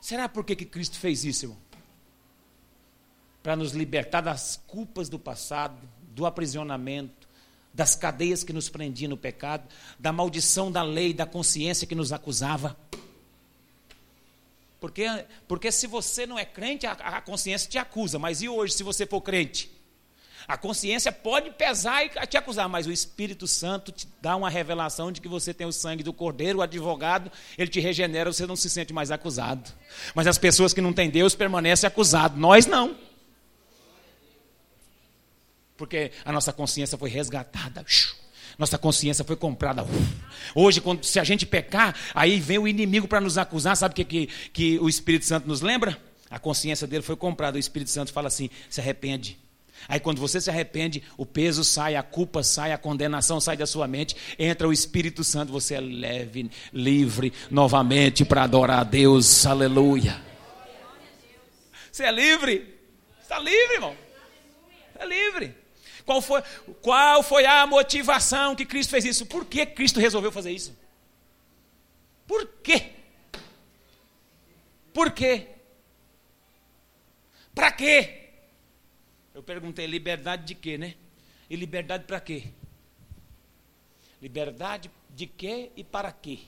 Será 0.00 0.28
por 0.28 0.44
que, 0.44 0.56
Cristo 0.56 0.98
fez 0.98 1.24
isso, 1.24 1.44
irmão? 1.44 1.58
Para 3.42 3.56
nos 3.56 3.72
libertar 3.72 4.20
das 4.20 4.60
culpas 4.66 5.08
do 5.08 5.18
passado, 5.18 5.76
do 6.14 6.24
aprisionamento, 6.24 7.28
das 7.74 7.94
cadeias 7.94 8.42
que 8.42 8.52
nos 8.52 8.68
prendiam 8.68 9.10
no 9.10 9.16
pecado, 9.16 9.68
da 9.98 10.12
maldição 10.12 10.72
da 10.72 10.82
lei, 10.82 11.12
da 11.12 11.26
consciência 11.26 11.86
que 11.86 11.94
nos 11.94 12.12
acusava. 12.12 12.76
Porque, 14.80 15.06
porque 15.46 15.72
se 15.72 15.86
você 15.86 16.26
não 16.26 16.38
é 16.38 16.44
crente, 16.44 16.86
a, 16.86 16.92
a 16.92 17.20
consciência 17.20 17.68
te 17.68 17.78
acusa. 17.78 18.18
Mas 18.18 18.42
e 18.42 18.48
hoje, 18.48 18.74
se 18.74 18.82
você 18.82 19.06
for 19.06 19.20
crente? 19.20 19.70
A 20.46 20.56
consciência 20.56 21.12
pode 21.12 21.50
pesar 21.50 22.06
e 22.06 22.26
te 22.26 22.38
acusar, 22.38 22.70
mas 22.70 22.86
o 22.86 22.92
Espírito 22.92 23.46
Santo 23.46 23.92
te 23.92 24.08
dá 24.22 24.34
uma 24.34 24.48
revelação 24.48 25.12
de 25.12 25.20
que 25.20 25.28
você 25.28 25.52
tem 25.52 25.66
o 25.66 25.72
sangue 25.72 26.02
do 26.02 26.10
Cordeiro, 26.10 26.60
o 26.60 26.62
advogado, 26.62 27.30
ele 27.58 27.70
te 27.70 27.80
regenera, 27.80 28.32
você 28.32 28.46
não 28.46 28.56
se 28.56 28.70
sente 28.70 28.90
mais 28.90 29.10
acusado. 29.10 29.70
Mas 30.14 30.26
as 30.26 30.38
pessoas 30.38 30.72
que 30.72 30.80
não 30.80 30.94
têm 30.94 31.10
Deus 31.10 31.34
permanecem 31.34 31.86
acusados, 31.86 32.38
nós 32.38 32.64
não. 32.64 32.96
Porque 35.76 36.12
a 36.24 36.32
nossa 36.32 36.50
consciência 36.50 36.96
foi 36.96 37.10
resgatada. 37.10 37.84
Nossa 38.58 38.76
consciência 38.76 39.24
foi 39.24 39.36
comprada. 39.36 39.86
Hoje, 40.52 40.80
quando, 40.80 41.04
se 41.04 41.20
a 41.20 41.24
gente 41.24 41.46
pecar, 41.46 41.94
aí 42.12 42.40
vem 42.40 42.58
o 42.58 42.66
inimigo 42.66 43.06
para 43.06 43.20
nos 43.20 43.38
acusar. 43.38 43.76
Sabe 43.76 43.92
o 43.92 43.94
que, 43.94 44.04
que, 44.04 44.28
que 44.52 44.78
o 44.80 44.88
Espírito 44.88 45.24
Santo 45.24 45.46
nos 45.46 45.60
lembra? 45.60 45.96
A 46.28 46.40
consciência 46.40 46.84
dele 46.84 47.02
foi 47.02 47.14
comprada. 47.14 47.56
O 47.56 47.60
Espírito 47.60 47.90
Santo 47.90 48.12
fala 48.12 48.26
assim: 48.26 48.50
se 48.68 48.80
arrepende. 48.80 49.38
Aí 49.86 50.00
quando 50.00 50.18
você 50.18 50.40
se 50.40 50.50
arrepende, 50.50 51.04
o 51.16 51.24
peso 51.24 51.62
sai, 51.62 51.94
a 51.94 52.02
culpa 52.02 52.42
sai, 52.42 52.72
a 52.72 52.78
condenação 52.78 53.40
sai 53.40 53.56
da 53.56 53.64
sua 53.64 53.86
mente, 53.86 54.16
entra 54.36 54.66
o 54.66 54.72
Espírito 54.72 55.22
Santo, 55.22 55.52
você 55.52 55.74
é 55.76 55.80
leve, 55.80 56.50
livre 56.72 57.32
novamente 57.48 58.24
para 58.24 58.42
adorar 58.42 58.80
a 58.80 58.84
Deus. 58.84 59.46
Aleluia. 59.46 60.20
Você 61.92 62.02
é 62.02 62.10
livre? 62.10 62.74
Está 63.22 63.38
livre, 63.38 63.74
irmão. 63.74 63.94
Está 64.94 65.04
livre. 65.04 65.54
Qual 66.08 66.22
foi, 66.22 66.42
qual 66.80 67.22
foi 67.22 67.44
a 67.44 67.66
motivação 67.66 68.56
que 68.56 68.64
Cristo 68.64 68.88
fez 68.88 69.04
isso? 69.04 69.26
Por 69.26 69.44
que 69.44 69.66
Cristo 69.66 70.00
resolveu 70.00 70.32
fazer 70.32 70.50
isso? 70.50 70.74
Por 72.26 72.46
quê? 72.62 72.92
Por 74.90 75.10
quê? 75.10 75.48
Para 77.54 77.70
quê? 77.72 78.30
Eu 79.34 79.42
perguntei, 79.42 79.86
liberdade 79.86 80.46
de 80.46 80.54
quê, 80.54 80.78
né? 80.78 80.94
E 81.50 81.54
liberdade 81.54 82.04
para 82.04 82.20
quê? 82.20 82.44
Liberdade 84.22 84.90
de 85.10 85.26
quê 85.26 85.70
e 85.76 85.84
para 85.84 86.10
quê? 86.10 86.38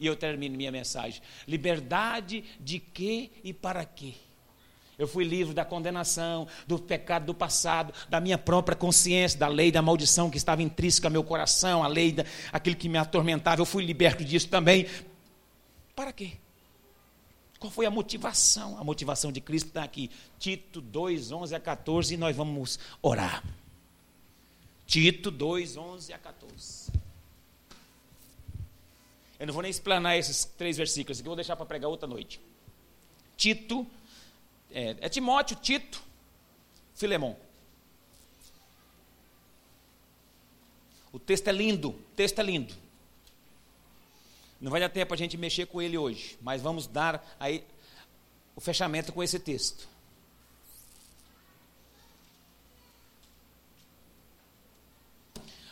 E 0.00 0.06
eu 0.06 0.16
termino 0.16 0.56
minha 0.56 0.72
mensagem. 0.72 1.22
Liberdade 1.46 2.42
de 2.58 2.80
quê 2.80 3.30
e 3.44 3.52
para 3.54 3.84
quê? 3.84 4.14
Eu 5.00 5.08
fui 5.08 5.24
livre 5.24 5.54
da 5.54 5.64
condenação, 5.64 6.46
do 6.66 6.78
pecado 6.78 7.24
do 7.24 7.34
passado, 7.34 7.90
da 8.10 8.20
minha 8.20 8.36
própria 8.36 8.76
consciência, 8.76 9.38
da 9.38 9.48
lei 9.48 9.72
da 9.72 9.80
maldição 9.80 10.28
que 10.28 10.36
estava 10.36 10.62
intrínseca 10.62 11.08
ao 11.08 11.10
meu 11.10 11.24
coração, 11.24 11.82
a 11.82 11.88
lei 11.88 12.12
da 12.12 12.22
aquilo 12.52 12.76
que 12.76 12.86
me 12.86 12.98
atormentava. 12.98 13.62
Eu 13.62 13.64
fui 13.64 13.82
liberto 13.82 14.22
disso 14.22 14.48
também. 14.48 14.86
Para 15.96 16.12
quê? 16.12 16.32
Qual 17.58 17.72
foi 17.72 17.86
a 17.86 17.90
motivação? 17.90 18.78
A 18.78 18.84
motivação 18.84 19.32
de 19.32 19.40
Cristo 19.40 19.68
está 19.68 19.82
aqui. 19.82 20.10
Tito 20.38 20.82
2, 20.82 21.32
11 21.32 21.54
a 21.54 21.60
14, 21.60 22.12
e 22.12 22.16
nós 22.18 22.36
vamos 22.36 22.78
orar. 23.00 23.42
Tito 24.86 25.30
2, 25.30 25.78
11 25.78 26.12
a 26.12 26.18
14. 26.18 26.92
Eu 29.38 29.46
não 29.46 29.54
vou 29.54 29.62
nem 29.62 29.70
explanar 29.70 30.18
esses 30.18 30.44
três 30.44 30.76
versículos 30.76 31.20
aqui, 31.20 31.26
eu 31.26 31.30
vou 31.30 31.36
deixar 31.36 31.56
para 31.56 31.64
pregar 31.64 31.88
outra 31.88 32.06
noite. 32.06 32.38
Tito 33.34 33.86
é, 34.72 34.96
é 35.00 35.08
Timóteo, 35.08 35.56
Tito, 35.56 36.02
Filemão. 36.94 37.36
O 41.12 41.18
texto 41.18 41.48
é 41.48 41.52
lindo, 41.52 41.90
o 41.90 42.02
texto 42.14 42.38
é 42.38 42.42
lindo. 42.42 42.74
Não 44.60 44.70
vai 44.70 44.80
dar 44.80 44.88
tempo 44.88 45.12
a 45.12 45.16
gente 45.16 45.36
mexer 45.36 45.66
com 45.66 45.80
ele 45.80 45.96
hoje, 45.96 46.38
mas 46.40 46.60
vamos 46.60 46.86
dar 46.86 47.36
aí 47.40 47.64
o 48.54 48.60
fechamento 48.60 49.12
com 49.12 49.22
esse 49.22 49.38
texto. 49.38 49.88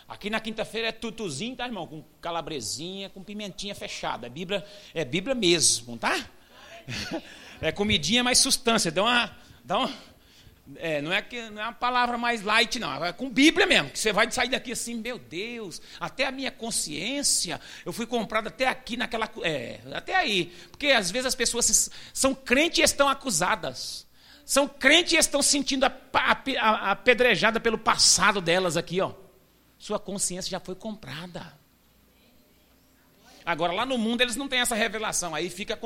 Aqui 0.08 0.30
na 0.30 0.40
quinta-feira 0.40 0.88
é 0.88 0.92
tutuzinho, 0.92 1.54
tá, 1.54 1.66
irmão? 1.66 1.86
Com 1.86 2.02
calabresinha, 2.22 3.10
com 3.10 3.22
pimentinha 3.22 3.74
fechada. 3.74 4.26
É 4.26 4.30
Bíblia, 4.30 4.66
é 4.94 5.04
Bíblia 5.04 5.34
mesmo, 5.34 5.98
tá? 5.98 6.30
é 7.60 7.72
comidinha 7.72 8.22
mais 8.24 8.38
substância. 8.38 8.90
Dá 8.90 9.02
uma. 9.02 9.36
Dá 9.64 9.78
uma 9.78 10.08
é, 10.76 11.00
não, 11.00 11.12
é 11.12 11.22
que, 11.22 11.48
não 11.50 11.62
é 11.62 11.64
uma 11.64 11.72
palavra 11.72 12.18
mais 12.18 12.42
light, 12.42 12.78
não. 12.78 13.04
É 13.04 13.12
com 13.12 13.30
Bíblia 13.30 13.66
mesmo. 13.66 13.90
Que 13.90 13.98
você 13.98 14.12
vai 14.12 14.30
sair 14.30 14.50
daqui 14.50 14.72
assim, 14.72 14.94
meu 14.94 15.18
Deus, 15.18 15.80
até 15.98 16.26
a 16.26 16.30
minha 16.30 16.50
consciência, 16.50 17.60
eu 17.86 17.92
fui 17.92 18.06
comprado 18.06 18.48
até 18.48 18.66
aqui 18.66 18.96
naquela. 18.96 19.30
É, 19.42 19.80
até 19.94 20.14
aí. 20.14 20.52
Porque 20.70 20.88
às 20.88 21.10
vezes 21.10 21.26
as 21.26 21.34
pessoas 21.34 21.90
são 22.12 22.34
crentes 22.34 22.80
e 22.80 22.82
estão 22.82 23.08
acusadas. 23.08 24.06
São 24.44 24.66
crentes 24.66 25.12
e 25.12 25.16
estão 25.16 25.42
sentindo 25.42 25.84
apedrejada 25.84 27.60
pelo 27.60 27.78
passado 27.78 28.40
delas 28.40 28.76
aqui, 28.76 29.00
ó. 29.00 29.12
Sua 29.78 29.98
consciência 29.98 30.50
já 30.50 30.60
foi 30.60 30.74
comprada. 30.74 31.56
Agora, 33.48 33.72
lá 33.72 33.86
no 33.86 33.96
mundo, 33.96 34.20
eles 34.20 34.36
não 34.36 34.46
têm 34.46 34.60
essa 34.60 34.74
revelação. 34.74 35.34
Aí 35.34 35.48
fica, 35.48 35.78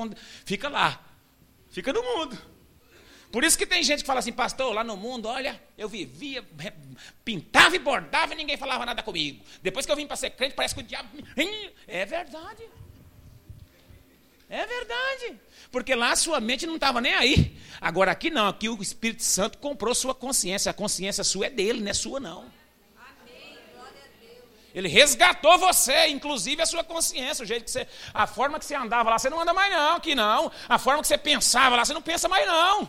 fica 0.44 0.68
lá. 0.68 1.00
Fica 1.70 1.92
no 1.92 2.02
mundo. 2.02 2.36
Por 3.30 3.44
isso 3.44 3.56
que 3.56 3.64
tem 3.64 3.84
gente 3.84 4.00
que 4.00 4.06
fala 4.06 4.18
assim, 4.18 4.32
pastor, 4.32 4.74
lá 4.74 4.82
no 4.82 4.96
mundo, 4.96 5.28
olha, 5.28 5.62
eu 5.78 5.88
vivia, 5.88 6.44
pintava 7.24 7.76
e 7.76 7.78
bordava 7.78 8.34
e 8.34 8.36
ninguém 8.36 8.56
falava 8.56 8.84
nada 8.84 9.00
comigo. 9.00 9.44
Depois 9.62 9.86
que 9.86 9.92
eu 9.92 9.96
vim 9.96 10.08
para 10.08 10.16
ser 10.16 10.30
crente, 10.30 10.56
parece 10.56 10.74
que 10.74 10.80
o 10.80 10.82
diabo. 10.82 11.08
É 11.86 12.04
verdade. 12.04 12.64
É 14.50 14.66
verdade. 14.66 15.40
Porque 15.70 15.94
lá 15.94 16.16
sua 16.16 16.40
mente 16.40 16.66
não 16.66 16.74
estava 16.74 17.00
nem 17.00 17.14
aí. 17.14 17.56
Agora 17.80 18.10
aqui 18.10 18.28
não, 18.28 18.48
aqui 18.48 18.68
o 18.68 18.82
Espírito 18.82 19.22
Santo 19.22 19.58
comprou 19.58 19.94
sua 19.94 20.16
consciência. 20.16 20.68
A 20.68 20.74
consciência 20.74 21.22
sua 21.22 21.46
é 21.46 21.50
dele, 21.50 21.80
não 21.80 21.90
é 21.92 21.94
sua 21.94 22.18
não. 22.18 22.50
Ele 24.74 24.88
resgatou 24.88 25.58
você, 25.58 26.06
inclusive 26.08 26.62
a 26.62 26.66
sua 26.66 26.82
consciência, 26.82 27.42
o 27.42 27.46
jeito 27.46 27.64
que 27.64 27.70
você, 27.70 27.86
a 28.14 28.26
forma 28.26 28.58
que 28.58 28.64
você 28.64 28.74
andava 28.74 29.10
lá, 29.10 29.18
você 29.18 29.28
não 29.28 29.40
anda 29.40 29.52
mais 29.52 29.70
não, 29.70 29.96
aqui 29.96 30.14
não. 30.14 30.50
A 30.68 30.78
forma 30.78 31.02
que 31.02 31.08
você 31.08 31.18
pensava 31.18 31.76
lá, 31.76 31.84
você 31.84 31.92
não 31.92 32.00
pensa 32.00 32.28
mais 32.28 32.46
não. 32.46 32.88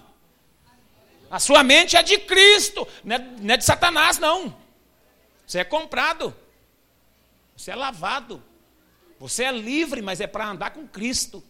A 1.29 1.39
sua 1.39 1.63
mente 1.63 1.97
é 1.97 2.03
de 2.03 2.17
Cristo, 2.19 2.87
não 3.03 3.15
é, 3.15 3.19
não 3.19 3.53
é 3.53 3.57
de 3.57 3.65
Satanás 3.65 4.17
não. 4.17 4.55
Você 5.45 5.59
é 5.59 5.63
comprado. 5.63 6.33
Você 7.57 7.71
é 7.71 7.75
lavado. 7.75 8.41
Você 9.19 9.43
é 9.43 9.51
livre, 9.51 10.01
mas 10.01 10.21
é 10.21 10.27
para 10.27 10.47
andar 10.47 10.71
com 10.71 10.87
Cristo. 10.87 11.43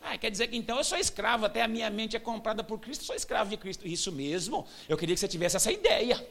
Ah, 0.00 0.16
quer 0.16 0.30
dizer 0.30 0.46
que 0.46 0.56
então 0.56 0.76
eu 0.76 0.84
sou 0.84 0.96
escravo, 0.96 1.46
até 1.46 1.62
a 1.62 1.68
minha 1.68 1.90
mente 1.90 2.16
é 2.16 2.20
comprada 2.20 2.62
por 2.62 2.78
Cristo, 2.78 3.00
eu 3.02 3.06
sou 3.06 3.16
escravo 3.16 3.50
de 3.50 3.56
Cristo. 3.56 3.88
Isso 3.88 4.12
mesmo, 4.12 4.64
eu 4.88 4.96
queria 4.96 5.16
que 5.16 5.20
você 5.20 5.26
tivesse 5.26 5.56
essa 5.56 5.72
ideia. 5.72 6.24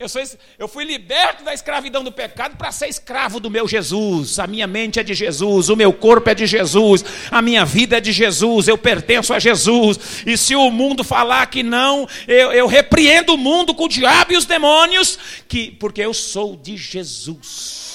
Eu, 0.00 0.08
sou, 0.08 0.22
eu 0.56 0.68
fui 0.68 0.84
liberto 0.84 1.42
da 1.42 1.52
escravidão 1.52 2.04
do 2.04 2.12
pecado 2.12 2.56
para 2.56 2.70
ser 2.70 2.86
escravo 2.86 3.40
do 3.40 3.50
meu 3.50 3.66
Jesus. 3.66 4.38
A 4.38 4.46
minha 4.46 4.64
mente 4.64 5.00
é 5.00 5.02
de 5.02 5.12
Jesus, 5.12 5.68
o 5.68 5.74
meu 5.74 5.92
corpo 5.92 6.30
é 6.30 6.36
de 6.36 6.46
Jesus, 6.46 7.04
a 7.32 7.42
minha 7.42 7.64
vida 7.64 7.96
é 7.96 8.00
de 8.00 8.12
Jesus, 8.12 8.68
eu 8.68 8.78
pertenço 8.78 9.34
a 9.34 9.40
Jesus. 9.40 10.22
E 10.24 10.38
se 10.38 10.54
o 10.54 10.70
mundo 10.70 11.02
falar 11.02 11.44
que 11.46 11.64
não, 11.64 12.06
eu, 12.28 12.52
eu 12.52 12.68
repreendo 12.68 13.34
o 13.34 13.36
mundo 13.36 13.74
com 13.74 13.86
o 13.86 13.88
diabo 13.88 14.32
e 14.32 14.36
os 14.36 14.46
demônios, 14.46 15.18
que, 15.48 15.72
porque 15.72 16.00
eu 16.00 16.14
sou 16.14 16.54
de 16.54 16.76
Jesus. 16.76 17.87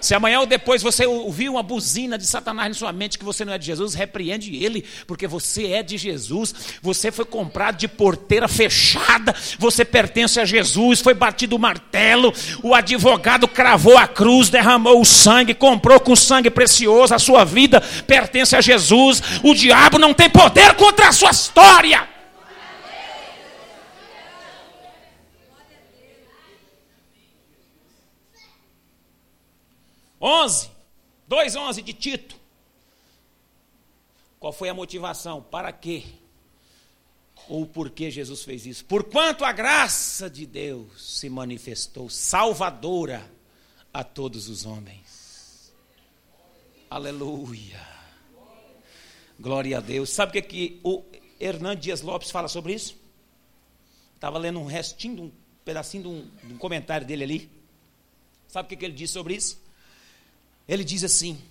Se 0.00 0.14
amanhã 0.14 0.40
ou 0.40 0.46
depois 0.46 0.82
você 0.82 1.06
ouvir 1.06 1.48
uma 1.48 1.62
buzina 1.62 2.16
de 2.16 2.26
Satanás 2.26 2.68
na 2.68 2.74
sua 2.74 2.92
mente 2.92 3.18
que 3.18 3.24
você 3.24 3.44
não 3.44 3.52
é 3.52 3.58
de 3.58 3.66
Jesus, 3.66 3.94
repreende 3.94 4.56
ele, 4.56 4.84
porque 5.06 5.26
você 5.26 5.72
é 5.72 5.82
de 5.82 5.98
Jesus. 5.98 6.54
Você 6.82 7.10
foi 7.12 7.24
comprado 7.24 7.76
de 7.76 7.88
porteira 7.88 8.48
fechada, 8.48 9.34
você 9.58 9.84
pertence 9.84 10.40
a 10.40 10.44
Jesus, 10.44 11.00
foi 11.00 11.14
batido 11.14 11.56
o 11.56 11.58
martelo, 11.58 12.32
o 12.62 12.74
advogado 12.74 13.46
cravou 13.46 13.96
a 13.96 14.06
cruz, 14.06 14.48
derramou 14.48 15.00
o 15.00 15.04
sangue, 15.04 15.54
comprou 15.54 16.00
com 16.00 16.16
sangue 16.16 16.50
precioso, 16.50 17.14
a 17.14 17.18
sua 17.18 17.44
vida 17.44 17.80
pertence 18.06 18.56
a 18.56 18.60
Jesus. 18.60 19.22
O 19.42 19.54
diabo 19.54 19.98
não 19.98 20.14
tem 20.14 20.28
poder 20.28 20.74
contra 20.74 21.08
a 21.08 21.12
sua 21.12 21.30
história. 21.30 22.09
11, 30.20 30.70
2,11 31.28 31.82
de 31.82 31.92
Tito. 31.92 32.36
Qual 34.38 34.52
foi 34.52 34.68
a 34.68 34.74
motivação? 34.74 35.42
Para 35.42 35.72
quê? 35.72 36.04
Ou 37.48 37.66
por 37.66 37.90
que 37.90 38.10
Jesus 38.10 38.42
fez 38.44 38.66
isso? 38.66 38.84
Porquanto 38.84 39.44
a 39.44 39.52
graça 39.52 40.28
de 40.28 40.46
Deus 40.46 41.18
se 41.18 41.28
manifestou 41.28 42.08
salvadora 42.08 43.30
a 43.92 44.04
todos 44.04 44.48
os 44.48 44.66
homens. 44.66 45.72
Aleluia. 46.88 47.80
Glória 49.38 49.78
a 49.78 49.80
Deus. 49.80 50.10
Sabe 50.10 50.30
o 50.30 50.32
que, 50.32 50.42
que 50.42 50.80
o 50.84 51.02
Hernando 51.38 51.80
Dias 51.80 52.02
Lopes 52.02 52.30
fala 52.30 52.48
sobre 52.48 52.74
isso? 52.74 52.96
Estava 54.14 54.38
lendo 54.38 54.60
um 54.60 54.66
restinho, 54.66 55.24
um 55.24 55.32
pedacinho 55.64 56.02
de 56.02 56.08
um, 56.08 56.30
de 56.48 56.54
um 56.54 56.58
comentário 56.58 57.06
dele 57.06 57.24
ali. 57.24 57.50
Sabe 58.48 58.66
o 58.66 58.68
que, 58.68 58.76
que 58.76 58.84
ele 58.84 58.94
diz 58.94 59.10
sobre 59.10 59.34
isso? 59.34 59.58
Ele 60.70 60.84
diz 60.84 61.02
assim: 61.02 61.42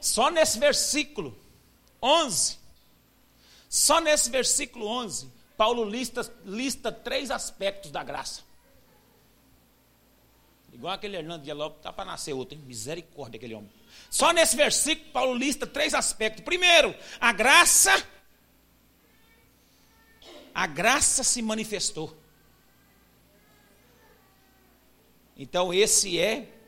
só 0.00 0.30
nesse 0.30 0.58
versículo 0.58 1.38
11, 2.02 2.58
só 3.68 4.00
nesse 4.00 4.30
versículo 4.30 4.86
11, 4.86 5.30
Paulo 5.58 5.84
lista, 5.84 6.22
lista 6.46 6.90
três 6.90 7.30
aspectos 7.30 7.90
da 7.90 8.02
graça. 8.02 8.42
Igual 10.72 10.94
aquele 10.94 11.18
Hernando 11.18 11.42
de 11.42 11.52
Lopes, 11.52 11.80
está 11.80 11.92
para 11.92 12.06
nascer 12.06 12.32
outro, 12.32 12.56
hein? 12.56 12.64
misericórdia 12.66 13.36
aquele 13.36 13.54
homem. 13.54 13.70
Só 14.08 14.32
nesse 14.32 14.56
versículo, 14.56 15.10
Paulo 15.12 15.34
lista 15.34 15.66
três 15.66 15.92
aspectos. 15.92 16.42
Primeiro, 16.42 16.94
a 17.20 17.30
graça, 17.30 17.92
a 20.54 20.66
graça 20.66 21.22
se 21.22 21.42
manifestou. 21.42 22.16
Então, 25.36 25.74
esse 25.74 26.18
é 26.18 26.59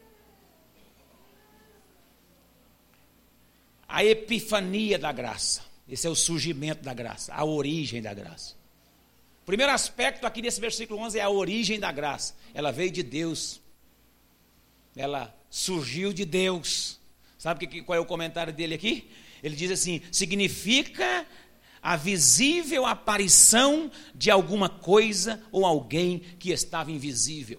a 4.02 4.04
epifania 4.04 4.98
da 4.98 5.12
graça. 5.12 5.62
Esse 5.88 6.06
é 6.06 6.10
o 6.10 6.14
surgimento 6.14 6.82
da 6.82 6.92
graça, 6.92 7.32
a 7.32 7.44
origem 7.44 8.02
da 8.02 8.12
graça. 8.12 8.54
O 9.42 9.46
primeiro 9.46 9.72
aspecto 9.72 10.26
aqui 10.26 10.42
nesse 10.42 10.60
versículo 10.60 11.00
11 11.00 11.18
é 11.18 11.22
a 11.22 11.30
origem 11.30 11.78
da 11.78 11.90
graça. 11.90 12.34
Ela 12.52 12.70
veio 12.70 12.90
de 12.90 13.02
Deus. 13.02 13.60
Ela 14.96 15.34
surgiu 15.50 16.12
de 16.12 16.24
Deus. 16.24 17.00
Sabe 17.38 17.66
que, 17.66 17.82
qual 17.82 17.96
é 17.96 18.00
o 18.00 18.06
comentário 18.06 18.52
dele 18.52 18.74
aqui? 18.74 19.10
Ele 19.42 19.56
diz 19.56 19.70
assim: 19.70 20.00
significa 20.12 21.26
a 21.80 21.96
visível 21.96 22.86
aparição 22.86 23.90
de 24.14 24.30
alguma 24.30 24.68
coisa 24.68 25.42
ou 25.50 25.66
alguém 25.66 26.20
que 26.38 26.50
estava 26.50 26.92
invisível. 26.92 27.58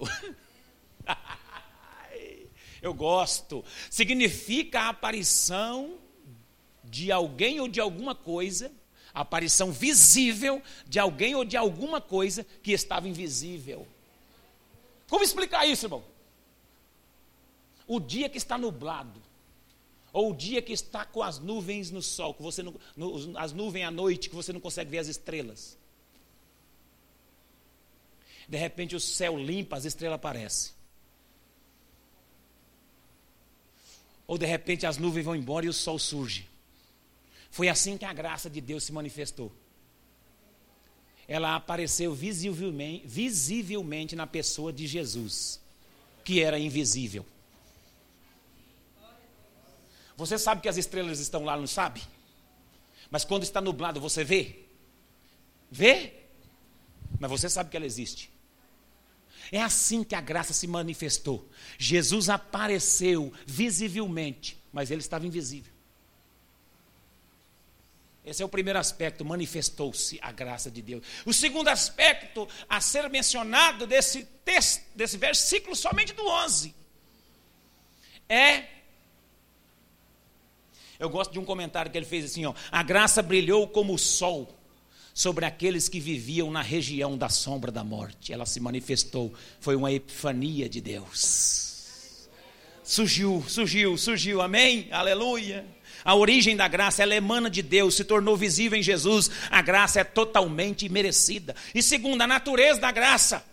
Eu 2.80 2.94
gosto. 2.94 3.64
Significa 3.90 4.80
a 4.80 4.88
aparição 4.90 6.03
de 6.94 7.10
alguém 7.10 7.58
ou 7.58 7.66
de 7.66 7.80
alguma 7.80 8.14
coisa, 8.14 8.70
a 9.12 9.22
aparição 9.22 9.72
visível 9.72 10.62
de 10.86 11.00
alguém 11.00 11.34
ou 11.34 11.44
de 11.44 11.56
alguma 11.56 12.00
coisa 12.00 12.46
que 12.62 12.70
estava 12.70 13.08
invisível. 13.08 13.84
Como 15.08 15.24
explicar 15.24 15.66
isso, 15.66 15.86
irmão? 15.86 16.04
O 17.84 17.98
dia 17.98 18.28
que 18.28 18.38
está 18.38 18.56
nublado, 18.56 19.20
ou 20.12 20.30
o 20.30 20.36
dia 20.36 20.62
que 20.62 20.72
está 20.72 21.04
com 21.04 21.20
as 21.20 21.40
nuvens 21.40 21.90
no 21.90 22.00
sol, 22.00 22.32
que 22.32 22.42
você 22.42 22.62
não, 22.62 22.72
no, 22.96 23.36
as 23.36 23.52
nuvens 23.52 23.86
à 23.86 23.90
noite, 23.90 24.30
que 24.30 24.36
você 24.36 24.52
não 24.52 24.60
consegue 24.60 24.92
ver 24.92 24.98
as 24.98 25.08
estrelas. 25.08 25.76
De 28.48 28.56
repente 28.56 28.94
o 28.94 29.00
céu 29.00 29.36
limpa, 29.36 29.76
as 29.76 29.84
estrelas 29.84 30.14
aparecem. 30.14 30.72
Ou 34.28 34.38
de 34.38 34.46
repente 34.46 34.86
as 34.86 34.96
nuvens 34.96 35.24
vão 35.24 35.34
embora 35.34 35.66
e 35.66 35.68
o 35.68 35.72
sol 35.72 35.98
surge. 35.98 36.53
Foi 37.54 37.68
assim 37.68 37.96
que 37.96 38.04
a 38.04 38.12
graça 38.12 38.50
de 38.50 38.60
Deus 38.60 38.82
se 38.82 38.92
manifestou. 38.92 39.52
Ela 41.28 41.54
apareceu 41.54 42.12
visivelmente, 42.12 43.06
visivelmente 43.06 44.16
na 44.16 44.26
pessoa 44.26 44.72
de 44.72 44.88
Jesus, 44.88 45.60
que 46.24 46.42
era 46.42 46.58
invisível. 46.58 47.24
Você 50.16 50.36
sabe 50.36 50.62
que 50.62 50.68
as 50.68 50.76
estrelas 50.76 51.20
estão 51.20 51.44
lá, 51.44 51.56
não 51.56 51.68
sabe? 51.68 52.02
Mas 53.08 53.24
quando 53.24 53.44
está 53.44 53.60
nublado, 53.60 54.00
você 54.00 54.24
vê? 54.24 54.64
Vê? 55.70 56.12
Mas 57.20 57.30
você 57.30 57.48
sabe 57.48 57.70
que 57.70 57.76
ela 57.76 57.86
existe. 57.86 58.32
É 59.52 59.62
assim 59.62 60.02
que 60.02 60.16
a 60.16 60.20
graça 60.20 60.52
se 60.52 60.66
manifestou. 60.66 61.48
Jesus 61.78 62.28
apareceu 62.28 63.32
visivelmente, 63.46 64.60
mas 64.72 64.90
ele 64.90 65.02
estava 65.02 65.24
invisível. 65.24 65.73
Esse 68.24 68.42
é 68.42 68.44
o 68.44 68.48
primeiro 68.48 68.78
aspecto, 68.78 69.24
manifestou-se 69.24 70.18
a 70.22 70.32
graça 70.32 70.70
de 70.70 70.80
Deus. 70.80 71.04
O 71.26 71.32
segundo 71.32 71.68
aspecto 71.68 72.48
a 72.68 72.80
ser 72.80 73.08
mencionado 73.10 73.86
desse 73.86 74.24
texto, 74.44 74.82
desse 74.94 75.18
versículo 75.18 75.76
somente 75.76 76.12
do 76.14 76.26
11, 76.26 76.74
é 78.28 78.64
eu 80.98 81.10
gosto 81.10 81.32
de 81.32 81.38
um 81.38 81.44
comentário 81.44 81.90
que 81.90 81.98
ele 81.98 82.06
fez 82.06 82.24
assim, 82.24 82.46
ó: 82.46 82.54
A 82.70 82.82
graça 82.82 83.20
brilhou 83.20 83.68
como 83.68 83.92
o 83.92 83.98
sol 83.98 84.48
sobre 85.12 85.44
aqueles 85.44 85.88
que 85.88 86.00
viviam 86.00 86.50
na 86.50 86.62
região 86.62 87.18
da 87.18 87.28
sombra 87.28 87.70
da 87.70 87.84
morte. 87.84 88.32
Ela 88.32 88.46
se 88.46 88.58
manifestou, 88.58 89.34
foi 89.60 89.76
uma 89.76 89.92
epifania 89.92 90.68
de 90.68 90.80
Deus. 90.80 92.28
Surgiu, 92.82 93.44
surgiu, 93.48 93.96
surgiu. 93.96 94.40
Amém? 94.40 94.88
Aleluia. 94.90 95.64
A 96.04 96.14
origem 96.14 96.54
da 96.54 96.68
graça, 96.68 97.02
ela 97.02 97.14
emana 97.14 97.48
de 97.48 97.62
Deus, 97.62 97.94
se 97.94 98.04
tornou 98.04 98.36
visível 98.36 98.78
em 98.78 98.82
Jesus. 98.82 99.30
A 99.50 99.62
graça 99.62 100.00
é 100.00 100.04
totalmente 100.04 100.86
merecida. 100.88 101.56
E 101.74 101.82
segundo, 101.82 102.20
a 102.20 102.26
natureza 102.26 102.78
da 102.80 102.92
graça. 102.92 103.44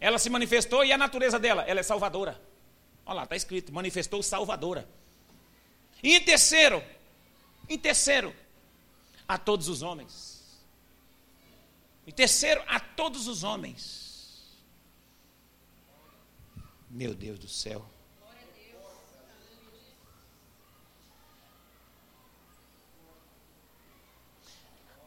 Ela 0.00 0.18
se 0.18 0.30
manifestou 0.30 0.84
e 0.84 0.92
a 0.92 0.98
natureza 0.98 1.38
dela, 1.38 1.62
ela 1.62 1.80
é 1.80 1.82
salvadora. 1.82 2.40
Olha 3.04 3.16
lá, 3.16 3.22
está 3.24 3.36
escrito, 3.36 3.72
manifestou 3.72 4.22
salvadora. 4.22 4.88
E 6.02 6.16
em 6.16 6.20
terceiro, 6.20 6.82
em 7.68 7.78
terceiro, 7.78 8.34
a 9.28 9.36
todos 9.36 9.68
os 9.68 9.82
homens. 9.82 10.42
Em 12.06 12.10
terceiro, 12.10 12.62
a 12.66 12.80
todos 12.80 13.28
os 13.28 13.44
homens. 13.44 14.56
Meu 16.90 17.14
Deus 17.14 17.38
do 17.38 17.48
céu. 17.48 17.88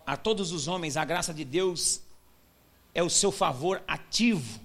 A 0.05 0.15
todos 0.15 0.51
os 0.51 0.67
homens, 0.67 0.97
a 0.97 1.05
graça 1.05 1.33
de 1.33 1.43
Deus 1.43 2.01
é 2.93 3.01
o 3.01 3.09
seu 3.09 3.31
favor 3.31 3.83
ativo. 3.87 4.59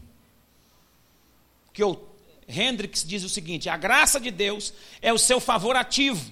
Que 1.72 1.82
o 1.82 2.00
Hendricks 2.48 3.04
diz 3.04 3.24
o 3.24 3.28
seguinte: 3.28 3.68
a 3.68 3.76
graça 3.76 4.20
de 4.20 4.30
Deus 4.30 4.72
é 5.00 5.12
o 5.12 5.18
seu 5.18 5.40
favor 5.40 5.76
ativo, 5.76 6.30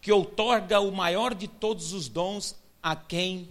que 0.00 0.12
outorga 0.12 0.80
o 0.80 0.92
maior 0.92 1.34
de 1.34 1.48
todos 1.48 1.92
os 1.92 2.08
dons 2.08 2.54
a 2.82 2.94
quem 2.94 3.48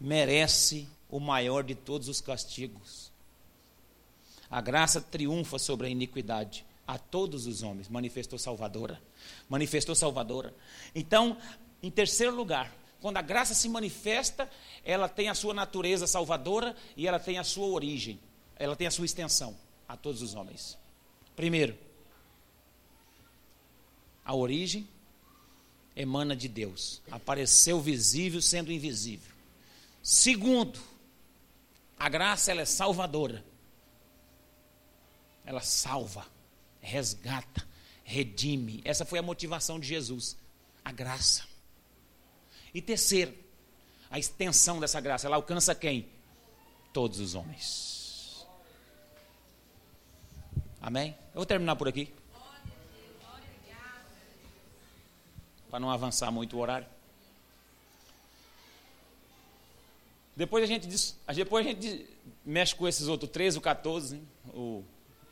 merece 0.00 0.88
o 1.08 1.20
maior 1.20 1.62
de 1.62 1.74
todos 1.74 2.08
os 2.08 2.20
castigos. 2.20 3.12
A 4.50 4.60
graça 4.60 5.00
triunfa 5.00 5.58
sobre 5.58 5.86
a 5.86 5.90
iniquidade, 5.90 6.64
a 6.86 6.98
todos 6.98 7.46
os 7.46 7.62
homens, 7.62 7.88
manifestou 7.88 8.38
salvadora. 8.38 9.00
Manifestou 9.48 9.94
salvadora. 9.94 10.54
Então, 10.94 11.38
em 11.82 11.90
terceiro 11.90 12.34
lugar, 12.34 12.70
quando 13.02 13.16
a 13.16 13.22
graça 13.22 13.52
se 13.52 13.68
manifesta, 13.68 14.48
ela 14.84 15.08
tem 15.08 15.28
a 15.28 15.34
sua 15.34 15.52
natureza 15.52 16.06
salvadora 16.06 16.74
e 16.96 17.08
ela 17.08 17.18
tem 17.18 17.36
a 17.36 17.44
sua 17.44 17.66
origem, 17.66 18.18
ela 18.56 18.76
tem 18.76 18.86
a 18.86 18.92
sua 18.92 19.04
extensão 19.04 19.58
a 19.88 19.96
todos 19.96 20.22
os 20.22 20.34
homens. 20.34 20.78
Primeiro, 21.34 21.76
a 24.24 24.34
origem 24.34 24.88
emana 25.96 26.36
de 26.36 26.46
Deus, 26.46 27.02
apareceu 27.10 27.80
visível 27.80 28.40
sendo 28.40 28.70
invisível. 28.70 29.32
Segundo, 30.00 30.78
a 31.98 32.08
graça 32.08 32.52
ela 32.52 32.62
é 32.62 32.64
salvadora. 32.64 33.44
Ela 35.44 35.60
salva, 35.60 36.24
resgata, 36.80 37.66
redime. 38.04 38.80
Essa 38.84 39.04
foi 39.04 39.18
a 39.18 39.22
motivação 39.22 39.80
de 39.80 39.88
Jesus, 39.88 40.36
a 40.84 40.92
graça. 40.92 41.51
E 42.74 42.80
terceiro, 42.80 43.34
a 44.10 44.18
extensão 44.18 44.80
dessa 44.80 45.00
graça, 45.00 45.26
ela 45.26 45.36
alcança 45.36 45.74
quem? 45.74 46.08
Todos 46.92 47.20
os 47.20 47.34
homens. 47.34 48.46
Amém? 50.80 51.16
Eu 51.28 51.36
vou 51.36 51.46
terminar 51.46 51.76
por 51.76 51.88
aqui. 51.88 52.12
Para 55.70 55.80
não 55.80 55.90
avançar 55.90 56.30
muito 56.30 56.56
o 56.56 56.60
horário. 56.60 56.86
Depois 60.34 60.64
a 60.64 60.66
gente, 60.66 60.88
depois 61.34 61.66
a 61.66 61.70
gente 61.70 62.06
mexe 62.44 62.74
com 62.74 62.88
esses 62.88 63.06
outros 63.06 63.30
13 63.30 63.58
ou 63.58 63.62
14, 63.62 64.16
hein? 64.16 64.28
o 64.48 64.82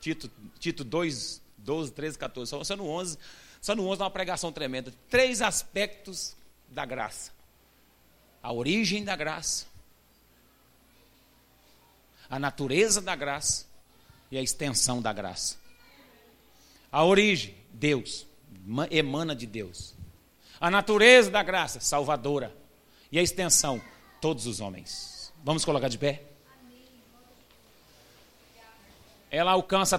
Tito, 0.00 0.30
Tito 0.58 0.84
2, 0.84 1.42
12, 1.58 1.92
13, 1.92 2.18
14. 2.18 2.50
Só, 2.50 2.64
só 2.64 2.76
no 2.76 2.86
11, 2.86 3.18
só 3.60 3.74
no 3.74 3.86
11 3.88 4.00
é 4.00 4.04
uma 4.04 4.10
pregação 4.10 4.52
tremenda. 4.52 4.92
Três 5.08 5.42
aspectos 5.42 6.36
da 6.70 6.84
graça: 6.84 7.32
a 8.42 8.52
origem 8.52 9.04
da 9.04 9.16
graça, 9.16 9.66
a 12.28 12.38
natureza 12.38 13.00
da 13.00 13.16
graça 13.16 13.66
e 14.30 14.38
a 14.38 14.42
extensão 14.42 15.02
da 15.02 15.12
graça. 15.12 15.58
A 16.92 17.04
origem, 17.04 17.54
Deus, 17.72 18.26
emana 18.90 19.34
de 19.34 19.46
Deus. 19.46 19.94
A 20.60 20.70
natureza 20.70 21.30
da 21.30 21.42
graça, 21.42 21.80
salvadora. 21.80 22.54
E 23.10 23.18
a 23.18 23.22
extensão, 23.22 23.80
todos 24.20 24.46
os 24.46 24.60
homens. 24.60 25.32
Vamos 25.42 25.64
colocar 25.64 25.88
de 25.88 25.98
pé? 25.98 26.22
Ela 29.30 29.52
alcança 29.52 29.88